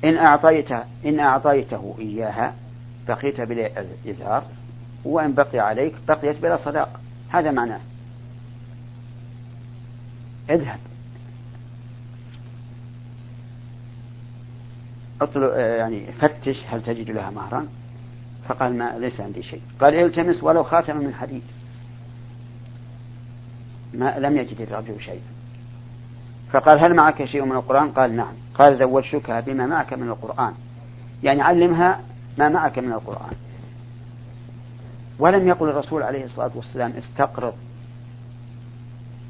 إن 0.05 0.17
أعطيت 0.17 0.71
إن 1.05 1.19
أعطيته 1.19 1.95
إياها 1.99 2.53
بقيت 3.07 3.41
بلا 3.41 3.85
إزار. 4.07 4.43
وإن 5.05 5.33
بقي 5.33 5.59
عليك 5.59 5.93
بقيت 6.07 6.41
بلا 6.41 6.57
صداق. 6.57 6.99
هذا 7.29 7.51
معناه. 7.51 7.79
اذهب. 10.49 10.79
اطلع 15.21 15.57
يعني 15.57 16.11
فتش 16.11 16.57
هل 16.67 16.83
تجد 16.83 17.11
لها 17.11 17.29
مهرا 17.29 17.67
فقال 18.47 18.77
ما 18.77 18.97
ليس 18.97 19.21
عندي 19.21 19.43
شيء. 19.43 19.61
قال 19.81 19.93
التمس 19.93 20.43
ولو 20.43 20.63
خاتم 20.63 20.97
من 20.97 21.13
حديد. 21.13 21.43
ما 23.93 24.19
لم 24.19 24.37
يجد 24.37 24.61
الرجل 24.61 25.01
شيء 25.01 25.21
فقال 26.51 26.79
هل 26.79 26.95
معك 26.95 27.25
شيء 27.25 27.45
من 27.45 27.51
القرآن؟ 27.51 27.91
قال 27.91 28.15
نعم. 28.15 28.33
قال 28.55 28.77
زوجتك 28.77 29.31
بما 29.31 29.65
معك 29.65 29.93
من 29.93 30.07
القرآن. 30.07 30.53
يعني 31.23 31.41
علمها 31.41 32.01
ما 32.37 32.49
معك 32.49 32.79
من 32.79 32.91
القرآن. 32.91 33.33
ولم 35.19 35.47
يقل 35.47 35.69
الرسول 35.69 36.03
عليه 36.03 36.25
الصلاة 36.25 36.51
والسلام 36.55 36.91
استقرض 36.91 37.53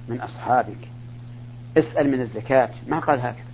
من 0.07 0.21
أصحابك. 0.21 0.89
اسأل 1.77 2.11
من 2.11 2.21
الزكاة. 2.21 2.69
ما 2.87 2.99
قال 2.99 3.19
هكذا. 3.19 3.47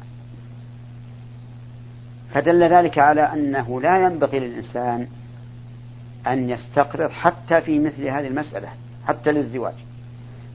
فدل 2.34 2.64
ذلك 2.64 3.00
على 3.00 3.22
أنه 3.22 3.82
لا 3.82 3.98
ينبغي 3.98 4.40
للإنسان 4.40 5.08
أن 6.28 6.50
يستقرض 6.50 7.12
حتى 7.12 7.62
في 7.62 7.80
مثل 7.80 8.08
هذه 8.08 8.28
المسألة 8.28 8.68
حتى 9.08 9.32
للزواج. 9.32 9.74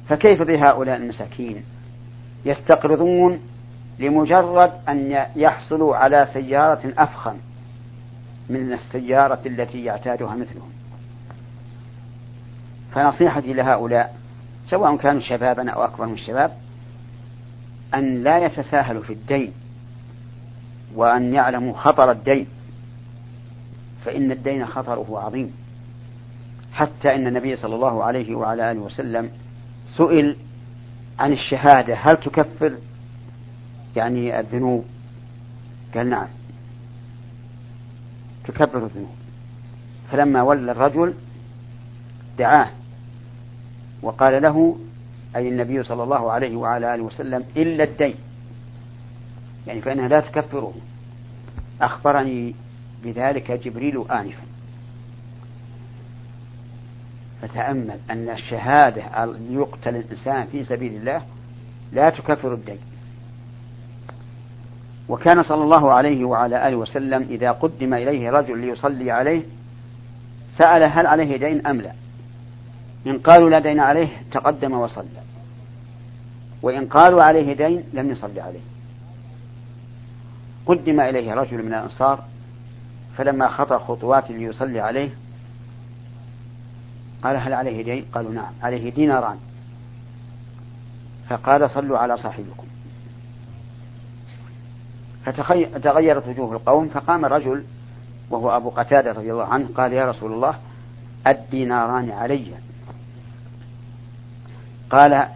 فكيف 0.09 0.42
بهؤلاء 0.42 0.96
المساكين 0.96 1.64
يستقرضون 2.44 3.40
لمجرد 3.98 4.72
أن 4.88 5.26
يحصلوا 5.37 5.96
على 5.96 6.28
سيارة 6.33 6.92
أفخم 6.98 7.37
من 8.48 8.72
السيارة 8.72 9.40
التي 9.46 9.85
يعتادها 9.85 10.35
مثلهم؟ 10.35 10.70
فنصيحتي 12.92 13.52
لهؤلاء 13.52 14.16
سواء 14.70 14.96
كانوا 14.96 15.20
شبابا 15.20 15.70
أو 15.70 15.85
أكبر 15.85 16.07
من 16.07 16.14
الشباب 16.14 16.52
أن 17.94 18.22
لا 18.22 18.38
يتساهلوا 18.38 19.02
في 19.02 19.12
الدين 19.12 19.52
وأن 20.94 21.35
يعلموا 21.35 21.76
خطر 21.76 22.11
الدين 22.11 22.46
فإن 24.04 24.33
الدين 24.33 24.66
خطره 24.66 25.20
عظيم. 25.24 25.52
حتى 26.72 27.14
إن 27.14 27.26
النبي 27.26 27.57
صلى 27.57 27.74
الله 27.74 28.04
عليه 28.04 28.35
وعلى 28.35 28.70
آله 28.70 28.81
وسلم 28.81 29.31
سئل 29.96 30.37
عن 31.18 31.33
الشهادة. 31.33 31.94
هل 31.94 32.16
تكفر 32.16 32.72
يعني 33.96 34.40
الذنوب؟ 34.40 34.85
قال 35.94 36.11
نعم. 36.11 36.28
تكبر 38.44 38.85
الذنوب. 38.85 39.14
فلما 40.11 40.42
ولى 40.42 40.72
الرجل 40.72 41.14
دعاه 42.38 42.70
وقال 44.02 44.42
له 44.42 44.78
أي 45.37 45.48
النبي 45.48 45.83
صلى 45.83 46.02
الله 46.02 46.33
عليه 46.33 46.57
وعلى 46.57 46.94
آله 46.94 47.02
وسلم 47.02 47.44
إلا 47.57 47.85
الدين. 47.85 48.14
يعني 49.66 49.81
فإنها 49.81 50.09
لا 50.09 50.20
تكفره. 50.20 50.74
أخبرني 51.83 52.54
بذلك 53.04 53.52
جبريل 53.52 54.04
آنفا. 54.11 54.42
فتأمل 57.42 57.98
أن 58.11 58.29
الشهادة 58.29 59.03
يقتل 59.51 59.96
الإنسان 59.96 60.46
في 60.46 60.64
سبيل 60.64 60.94
الله 60.94 61.22
لا 61.92 62.11
تكفر 62.11 62.55
الدين. 62.55 62.79
وكان 65.09 65.42
صلى 65.42 65.62
الله 65.62 65.92
عليه 65.92 66.24
وعلى 66.24 66.68
آله 66.68 66.77
وسلم 66.77 67.22
إذا 67.31 67.51
قدم 67.51 67.94
إليه 67.94 68.31
رجل 68.31 68.59
ليصلي 68.59 69.11
عليه 69.11 69.42
سأل 70.59 70.83
هل 70.83 71.07
عليه 71.07 71.37
دين 71.37 71.66
أم 71.66 71.81
لا. 71.81 71.92
إن 73.07 73.18
قالوا 73.18 73.51
لا 73.51 73.59
دين 73.59 73.81
عليه 73.81 74.09
تقدم 74.33 74.72
وصلى. 74.72 75.22
وإن 76.62 76.87
قالوا 76.87 77.22
عليه 77.22 77.53
دين 77.53 77.85
لم 77.92 78.11
يصلي 78.11 78.40
عليه. 78.40 78.61
قدم 80.66 81.01
إليه 81.01 81.35
رجل 81.35 81.62
من 81.62 81.74
الأنصار 81.74 82.24
فلما 83.16 83.48
خطى 83.48 83.79
خطوات 83.79 84.31
ليصلي 84.31 84.81
عليه 84.81 85.11
قال 87.22 87.37
هل 87.37 87.54
عليه 87.54 87.85
دين؟ 87.85 88.04
قالوا 88.14 88.33
نعم 88.33 88.52
عليه 88.62 88.90
ديناران. 88.90 89.38
فقال 91.28 91.70
صلوا 91.70 91.98
على 91.98 92.16
صاحبكم. 92.16 92.66
فتغيرت 95.24 96.28
وجوه 96.28 96.52
القوم 96.52 96.88
فقام 96.88 97.24
رجل 97.24 97.64
وهو 98.31 98.57
أبو 98.57 98.70
قتادة 98.70 99.12
رضي 99.12 99.33
الله 99.33 99.44
عنه 99.44 99.68
قال 99.74 99.92
يا 99.92 100.11
رسول 100.11 100.33
الله 100.33 100.54
الديناران 101.26 102.11
علي. 102.11 102.46
قال 104.90 105.28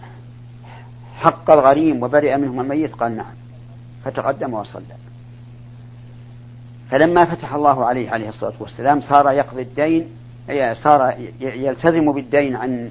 حق 1.17 1.51
الغريم 1.51 2.03
وبرئ 2.03 2.37
منهم 2.37 2.61
الميت؟ 2.61 2.95
قال 2.95 3.17
نعم. 3.17 3.35
فتقدم 4.05 4.55
وصلى. 4.55 4.97
فلما 6.91 7.25
فتح 7.25 7.55
الله 7.55 7.87
عليه 7.87 8.11
عليه 8.11 8.29
الصلاة 8.29 8.55
والسلام 8.61 9.01
صار 9.01 9.31
يقضي 9.31 9.63
الدين 9.63 10.09
صار 10.83 11.15
يلتزم 11.41 12.13
بالدين 12.13 12.57
عن 12.57 12.91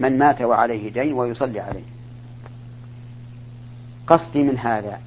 من 0.00 0.18
مات 0.18 0.42
وعليه 0.42 0.92
دين 0.92 1.12
ويصلي 1.12 1.60
عليه. 1.60 1.84
قصدي 4.06 4.42
من 4.42 4.58
هذا 4.58 5.00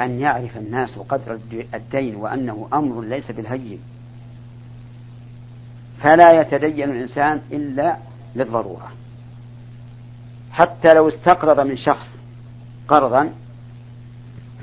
أن 0.00 0.20
يعرف 0.20 0.56
الناس 0.56 0.98
قدر 0.98 1.38
الدين 1.74 2.16
وأنه 2.16 2.68
أمر 2.72 3.00
ليس 3.00 3.30
بالهين 3.30 3.78
فلا 6.00 6.40
يتدين 6.40 6.90
الإنسان 6.90 7.40
إلا 7.52 7.96
للضرورة. 8.36 8.88
حتى 10.52 10.94
لو 10.94 11.08
استقرض 11.08 11.60
من 11.60 11.76
شخص 11.76 12.06
قرضا 12.88 13.30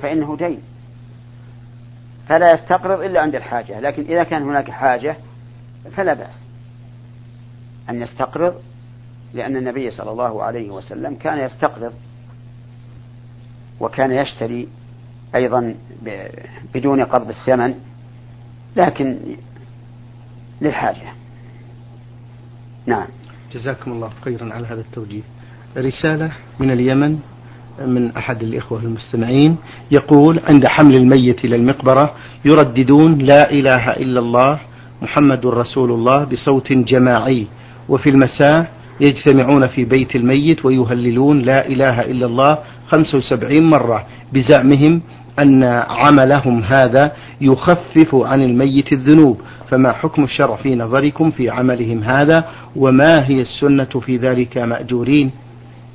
فإنه 0.02 0.38
دين. 0.38 0.62
فلا 2.28 2.54
يستقرض 2.54 3.02
إلا 3.02 3.22
عند 3.22 3.36
الحاجة 3.36 3.80
لكن 3.80 4.02
إذا 4.02 4.24
كان 4.24 4.44
هناك 4.44 4.72
حاجة 4.72 5.16
فلا 5.96 6.14
بأس 6.14 6.34
أن 7.90 8.02
يستقرض 8.02 8.54
لأن 9.34 9.58
النبي 9.58 9.92
صلى 9.92 10.12
الله 10.12 10.44
عليه 10.44 10.70
وسلم 10.70 11.16
كان 11.16 11.38
يستقرض 11.38 11.94
وكان 13.80 14.12
يشتري 14.12 14.68
أيضا 15.36 15.76
بدون 16.74 17.04
قبض 17.04 17.30
الثمن 17.30 17.76
لكن 18.76 19.18
للحاجة. 20.62 21.14
نعم. 22.86 23.08
جزاكم 23.54 23.92
الله 23.92 24.10
خيرا 24.24 24.54
على 24.54 24.68
هذا 24.68 24.82
التوجيه. 24.82 25.22
رسالة 25.78 26.32
من 26.60 26.72
اليمن 26.72 27.20
من 27.86 28.12
أحد 28.18 28.44
الإخوة 28.44 28.80
المستمعين 28.80 29.58
يقول 29.92 30.40
عند 30.50 30.68
حمل 30.68 30.96
الميت 30.96 31.46
إلى 31.46 31.56
المقبرة 31.56 32.16
يرددون 32.46 33.18
لا 33.18 33.52
إله 33.52 33.86
إلا 33.86 34.20
الله 34.20 34.60
محمد 35.02 35.46
رسول 35.46 35.92
الله 35.92 36.24
بصوت 36.24 36.74
جماعي. 36.74 37.48
وفي 37.90 38.10
المساء 38.10 38.72
يجتمعون 39.02 39.68
في 39.68 39.86
بيت 39.86 40.16
الميت 40.16 40.66
ويهللون 40.66 41.42
لا 41.42 41.68
إله 41.68 42.02
إلا 42.02 42.26
الله 42.26 42.58
75 42.92 43.70
مرة 43.70 44.06
بزعمهم 44.34 45.02
أن 45.44 45.64
عملهم 45.90 46.64
هذا 46.64 47.12
يخفف 47.42 48.16
عن 48.16 48.42
الميت 48.42 48.94
الذنوب. 48.94 49.42
فما 49.70 49.92
حكم 49.92 50.24
الشرع 50.24 50.56
في 50.56 50.76
نظركم 50.76 51.32
في 51.32 51.50
عملهم 51.50 52.04
هذا؟ 52.04 52.46
وما 52.76 53.28
هي 53.28 53.42
السنة 53.42 54.00
في 54.06 54.18
ذلك 54.18 54.58
مأجورين؟ 54.58 55.32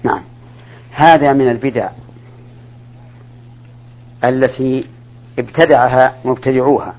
نعم. 0.04 0.22
هذا 0.90 1.32
من 1.32 1.50
البدع 1.50 1.88
التي 4.24 4.84
ابتدعها 5.38 6.14
مبتدعوها. 6.24 6.94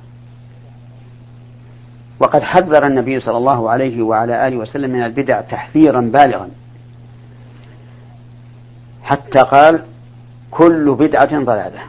وقد 2.20 2.44
حذر 2.44 2.88
النبي 2.88 3.20
صلى 3.20 3.38
الله 3.38 3.70
عليه 3.70 4.02
وعلى 4.02 4.48
آله 4.48 4.58
وسلم 4.58 4.92
من 4.92 5.04
البدع 5.04 5.42
تحذيرا 5.42 6.02
بالغا. 6.02 6.50
حتى 9.04 9.40
قال 9.40 9.84
كل 10.52 10.96
بدعة 11.00 11.44
ضلالة. 11.44 11.80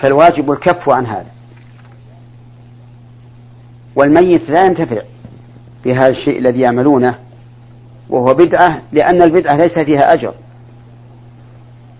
فالواجب 0.00 0.52
الكف 0.52 0.90
عن 0.90 1.06
هذا. 1.06 1.30
والميت 3.96 4.50
لا 4.50 4.64
ينتفع 4.64 5.02
بهذا 5.84 6.08
الشيء 6.08 6.38
الذي 6.38 6.60
يعملونه 6.60 7.18
وهو 8.08 8.34
بدعة 8.34 8.82
لأن 8.92 9.22
البدعة 9.22 9.56
ليس 9.56 9.78
فيها 9.84 10.12
أجر. 10.12 10.34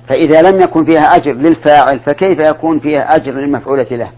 فإذا 0.09 0.51
لم 0.51 0.61
يكن 0.61 0.85
فيها 0.85 1.03
أجر 1.03 1.33
للفاعل 1.33 2.01
فكيف 2.01 2.39
يكون 2.47 2.81
فيها 2.81 3.17
أجر 3.17 3.33
للمفعولة 3.33 3.87
له؟ 3.91 4.11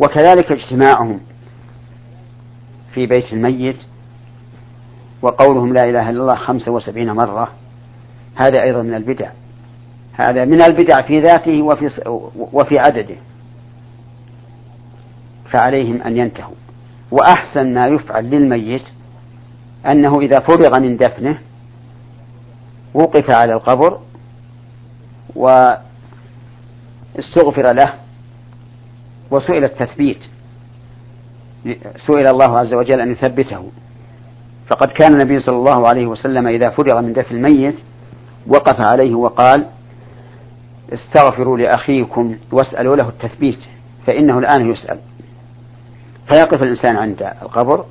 وكذلك 0.00 0.52
اجتماعهم 0.52 1.20
في 2.94 3.06
بيت 3.06 3.32
الميت 3.32 3.78
وقولهم 5.22 5.74
لا 5.74 5.84
إله 5.84 6.10
إلا 6.10 6.20
الله 6.20 6.34
خمسة 6.34 6.72
وسبعين 6.72 7.12
مرة. 7.12 7.52
هذا 8.36 8.62
أيضا 8.62 8.82
من 8.82 8.94
البدع. 8.94 9.30
هذا 10.12 10.44
من 10.44 10.62
البدع 10.62 11.02
في 11.02 11.20
ذاته 11.20 11.62
وفي, 11.62 11.90
وفي 12.52 12.78
عدده. 12.78 13.16
فعليهم 15.50 16.02
أن 16.02 16.16
ينتهوا. 16.16 16.54
وأحسن 17.10 17.74
ما 17.74 17.86
يفعل 17.86 18.30
للميت 18.30 18.82
أنه 19.86 20.20
إذا 20.20 20.40
فرغ 20.40 20.80
من 20.80 20.96
دفنه 20.96 21.38
وقف 22.94 23.30
على 23.30 23.52
القبر 23.52 24.00
واستغفر 25.36 25.82
له 27.72 27.94
وسئل 29.30 29.64
التثبيت. 29.64 30.18
سئل 32.06 32.28
الله 32.28 32.58
عز 32.58 32.74
وجل 32.74 33.00
أن 33.00 33.12
يثبته. 33.12 33.64
فقد 34.70 34.88
كان 34.88 35.12
النبي 35.12 35.40
صلى 35.40 35.56
الله 35.56 35.88
عليه 35.88 36.06
وسلم 36.06 36.46
إذا 36.46 36.70
فرغ 36.70 37.00
من 37.00 37.12
دفن 37.12 37.36
الميت 37.36 37.74
وقف 38.46 38.80
عليه 38.92 39.14
وقال 39.14 39.66
استغفروا 40.92 41.58
لأخيكم 41.58 42.36
واسألوا 42.52 42.96
له 42.96 43.08
التثبيت 43.08 43.58
فإنه 44.06 44.38
الآن 44.38 44.70
يسأل. 44.70 44.98
فيقف 46.28 46.62
الإنسان 46.62 46.96
عند 46.96 47.22
القبر 47.42 47.84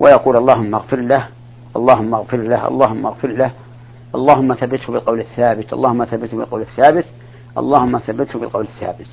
ويقول 0.00 0.36
اللهم 0.36 0.74
اغفر 0.74 0.96
له 1.00 1.28
اللهم 1.76 2.14
اغفر 2.14 2.36
له 2.36 2.68
اللهم 2.68 3.06
اغفر 3.06 3.28
له 3.28 3.50
اللهم 4.14 4.54
ثبته 4.54 4.92
بالقول 4.92 5.20
الثابت 5.20 5.72
اللهم 5.72 6.04
ثبته 6.04 6.36
بالقول 6.36 6.62
الثابت 6.62 7.04
اللهم 7.58 7.98
ثبته 7.98 8.38
بالقول 8.38 8.64
الثابت. 8.64 9.08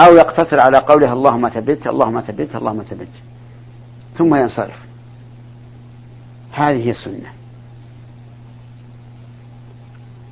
أو 0.00 0.16
يقتصر 0.16 0.60
على 0.60 0.78
قوله 0.78 1.12
اللهم 1.12 1.48
ثبته 1.48 1.90
اللهم 1.90 2.20
ثبته 2.20 2.58
اللهم 2.58 2.82
ثبته 2.82 3.20
ثم 4.18 4.34
ينصرف. 4.34 4.78
هذه 6.52 6.86
هي 6.86 6.90
السنة. 6.90 7.32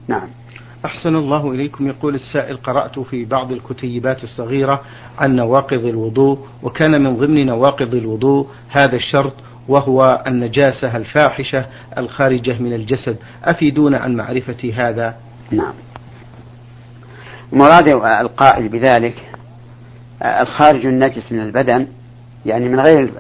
نعم. 0.09 0.29
أحسن 0.85 1.17
الله 1.17 1.51
إليكم. 1.51 1.87
يقول 1.89 2.15
السائل 2.15 2.57
قرأت 2.57 2.99
في 2.99 3.25
بعض 3.25 3.53
الكتيبات 3.53 4.25
الصغيرة 4.25 4.81
عن 5.19 5.37
نواقض 5.37 5.85
الوضوء 5.85 6.39
وكان 6.63 7.03
من 7.03 7.17
ضمن 7.17 7.47
نواقض 7.47 7.95
الوضوء 7.95 8.49
هذا 8.69 8.97
الشرط 8.97 9.35
وهو 9.69 10.25
النجاسة 10.27 10.97
الفاحشة 10.97 11.67
الخارجة 11.99 12.59
من 12.59 12.73
الجسد. 12.73 13.17
أفيدون 13.45 13.95
عن 13.95 14.17
معرفة 14.17 14.73
هذا؟ 14.75 15.17
نعم. 15.51 15.75
مراد 17.53 17.89
القائل 18.05 18.69
بذلك 18.69 19.32
الخارج 20.23 20.87
النجس 20.87 21.33
من 21.33 21.41
البدن 21.41 21.87
يعني 22.47 22.69
من 22.69 22.81
غير 22.81 23.13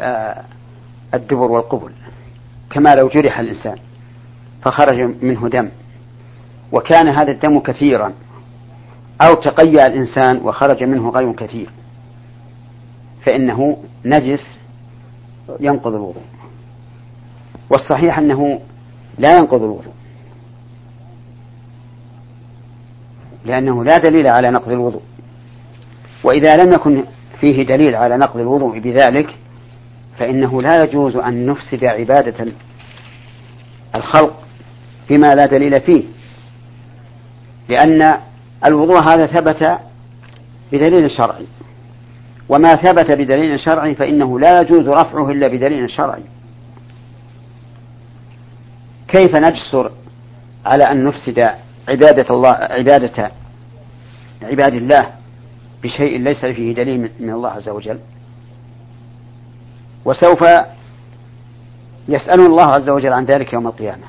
الدبر 1.15 1.51
والقبل 1.51 1.93
كما 2.71 2.95
لو 2.95 3.09
جرح 3.09 3.39
الإنسان 3.39 3.77
فخرج 4.65 5.25
منه 5.25 5.49
دم. 5.49 5.69
وكان 6.73 7.09
هذا 7.09 7.31
الدم 7.31 7.59
كثيرا 7.59 8.13
أو 9.21 9.35
تقيأ 9.35 9.87
الإنسان 9.87 10.37
وخرج 10.37 10.85
منه 10.85 11.11
غير 11.11 11.33
كثير 11.33 11.71
فإنه 13.27 13.77
نجس 14.05 14.59
ينقض 15.61 15.95
الوضوء. 15.95 16.23
والصحيح 17.71 18.19
أنه 18.19 18.61
لا 19.19 19.39
ينقض 19.39 19.63
الوضوء 19.63 19.93
لأنه 23.45 23.85
لا 23.85 23.99
دليل 23.99 24.27
على 24.27 24.51
نقض 24.51 24.69
الوضوء. 24.69 25.03
وإذا 26.25 26.57
لم 26.57 26.73
يكن 26.73 27.05
فيه 27.41 27.67
دليل 27.67 27.97
على 27.97 28.17
نقض 28.17 28.41
الوضوء 28.41 28.79
بذلك 28.79 29.35
فإنه 30.19 30.63
لا 30.63 30.83
يجوز 30.83 31.17
أن 31.17 31.47
نفسد 31.47 31.85
عبادة 31.85 32.53
الخلق 33.95 34.43
بما 35.11 35.35
لا 35.35 35.47
دليل 35.47 35.81
فيه. 35.81 36.03
لأن 37.69 38.19
الوضوء 38.67 39.03
هذا 39.03 39.27
ثبت 39.27 39.79
بدليل 40.73 41.11
شرعي. 41.11 41.47
وما 42.49 42.75
ثبت 42.75 43.13
بدليل 43.13 43.61
شرعي 43.61 43.95
فإنه 43.95 44.41
لا 44.41 44.61
يجوز 44.61 44.89
رفعه 44.89 45.31
إلا 45.31 45.49
بدليل 45.49 45.91
شرعي. 45.91 46.23
كيف 49.09 49.37
نجسر 49.37 49.93
على 50.67 50.85
أن 50.85 51.05
نفسد 51.05 51.41
عبادة 51.89 52.35
الله 52.35 52.51
عبادة 52.51 53.31
عباد 54.43 54.75
الله؟ 54.75 55.22
بشيء 55.83 56.19
ليس 56.19 56.45
فيه 56.45 56.75
دليل 56.75 57.11
من 57.21 57.31
الله 57.31 57.49
عز 57.49 57.69
وجل. 57.69 57.99
وسوف 60.05 60.45
يسألون 62.09 62.47
الله 62.47 62.67
عز 62.67 62.89
وجل 62.89 63.13
عن 63.13 63.25
ذلك 63.25 63.53
يوم 63.53 63.67
القيامة. 63.67 64.05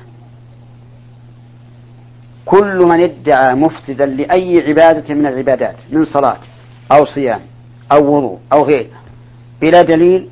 كل 2.46 2.78
من 2.78 3.04
ادعى 3.04 3.54
مفسدا 3.54 4.06
لأي 4.06 4.54
عبادة 4.62 5.14
من 5.14 5.26
العبادات 5.26 5.76
من 5.90 6.04
صلاة 6.04 6.38
أو 6.92 7.04
صيام 7.04 7.40
أو 7.92 8.16
وضوء 8.16 8.38
أو 8.52 8.64
غيره 8.64 9.00
بلا 9.60 9.82
دليل 9.82 10.28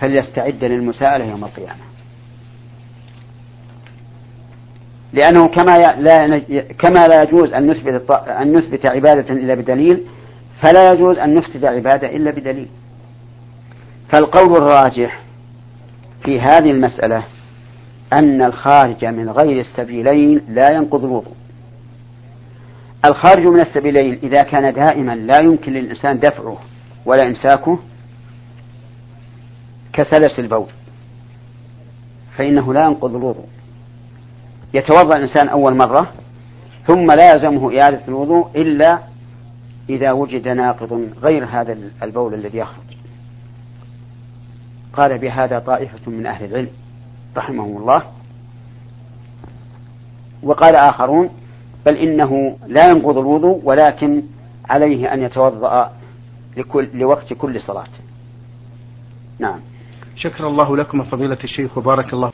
فليستعد 0.00 0.64
للمساءلة 0.64 1.24
يوم 1.24 1.44
القيامة. 1.44 1.91
لأنه 5.12 5.48
كما 5.48 5.78
لا 5.78 6.38
كما 6.78 7.06
لا 7.06 7.22
يجوز 7.22 7.52
أن 7.52 7.70
نثبت 7.70 8.10
أن 8.10 8.52
نثبت 8.52 8.90
عبادة 8.90 9.34
إلا 9.34 9.54
بدليل 9.54 10.06
فلا 10.62 10.92
يجوز 10.92 11.18
أن 11.18 11.34
نفسد 11.34 11.64
عبادة 11.64 12.16
إلا 12.16 12.30
بدليل. 12.30 12.68
فالقول 14.08 14.56
الراجح 14.56 15.22
في 16.24 16.40
هذه 16.40 16.70
المسألة 16.70 17.24
أن 18.12 18.42
الخارج 18.42 19.04
من 19.04 19.30
غير 19.30 19.60
السبيلين 19.60 20.40
لا 20.48 20.72
ينقض 20.72 21.04
الوضوء. 21.04 21.34
الخارج 23.04 23.46
من 23.46 23.60
السبيلين 23.60 24.18
إذا 24.22 24.42
كان 24.42 24.72
دائما 24.72 25.16
لا 25.16 25.38
يمكن 25.38 25.72
للإنسان 25.72 26.18
دفعه 26.18 26.58
ولا 27.06 27.22
إمساكه 27.28 27.78
كسلس 29.92 30.38
البول 30.38 30.68
فإنه 32.36 32.74
لا 32.74 32.84
ينقض 32.84 33.16
الوضوء. 33.16 33.46
يتوضأ 34.74 35.16
الإنسان 35.16 35.48
أول 35.48 35.76
مرة 35.76 36.12
ثم 36.86 37.06
لا 37.06 37.32
يلزمه 37.32 37.80
إعادة 37.80 38.00
الوضوء 38.08 38.50
إلا 38.56 38.98
إذا 39.88 40.12
وجد 40.12 40.48
ناقض 40.48 41.08
غير 41.22 41.44
هذا 41.44 41.78
البول 42.02 42.34
الذي 42.34 42.58
يخرج. 42.58 42.84
قال 44.92 45.18
بهذا 45.18 45.58
طائفة 45.58 46.10
من 46.10 46.26
أهل 46.26 46.44
العلم 46.44 46.70
رحمهم 47.36 47.76
الله. 47.76 48.02
وقال 50.42 50.76
آخرون 50.76 51.30
بل 51.86 51.96
إنه 51.96 52.56
لا 52.66 52.90
ينقض 52.90 53.18
الوضوء 53.18 53.60
ولكن 53.64 54.22
عليه 54.70 55.14
أن 55.14 55.22
يتوضأ 55.22 55.92
لكل 56.56 56.88
لوقت 56.94 57.32
كل 57.32 57.60
صلاة. 57.60 57.86
نعم. 59.38 59.60
شكر 60.16 60.48
الله 60.48 60.76
لكم 60.76 61.04
فضيلة 61.04 61.38
الشيخ 61.44 61.78
وبارك 61.78 62.12
الله 62.12 62.30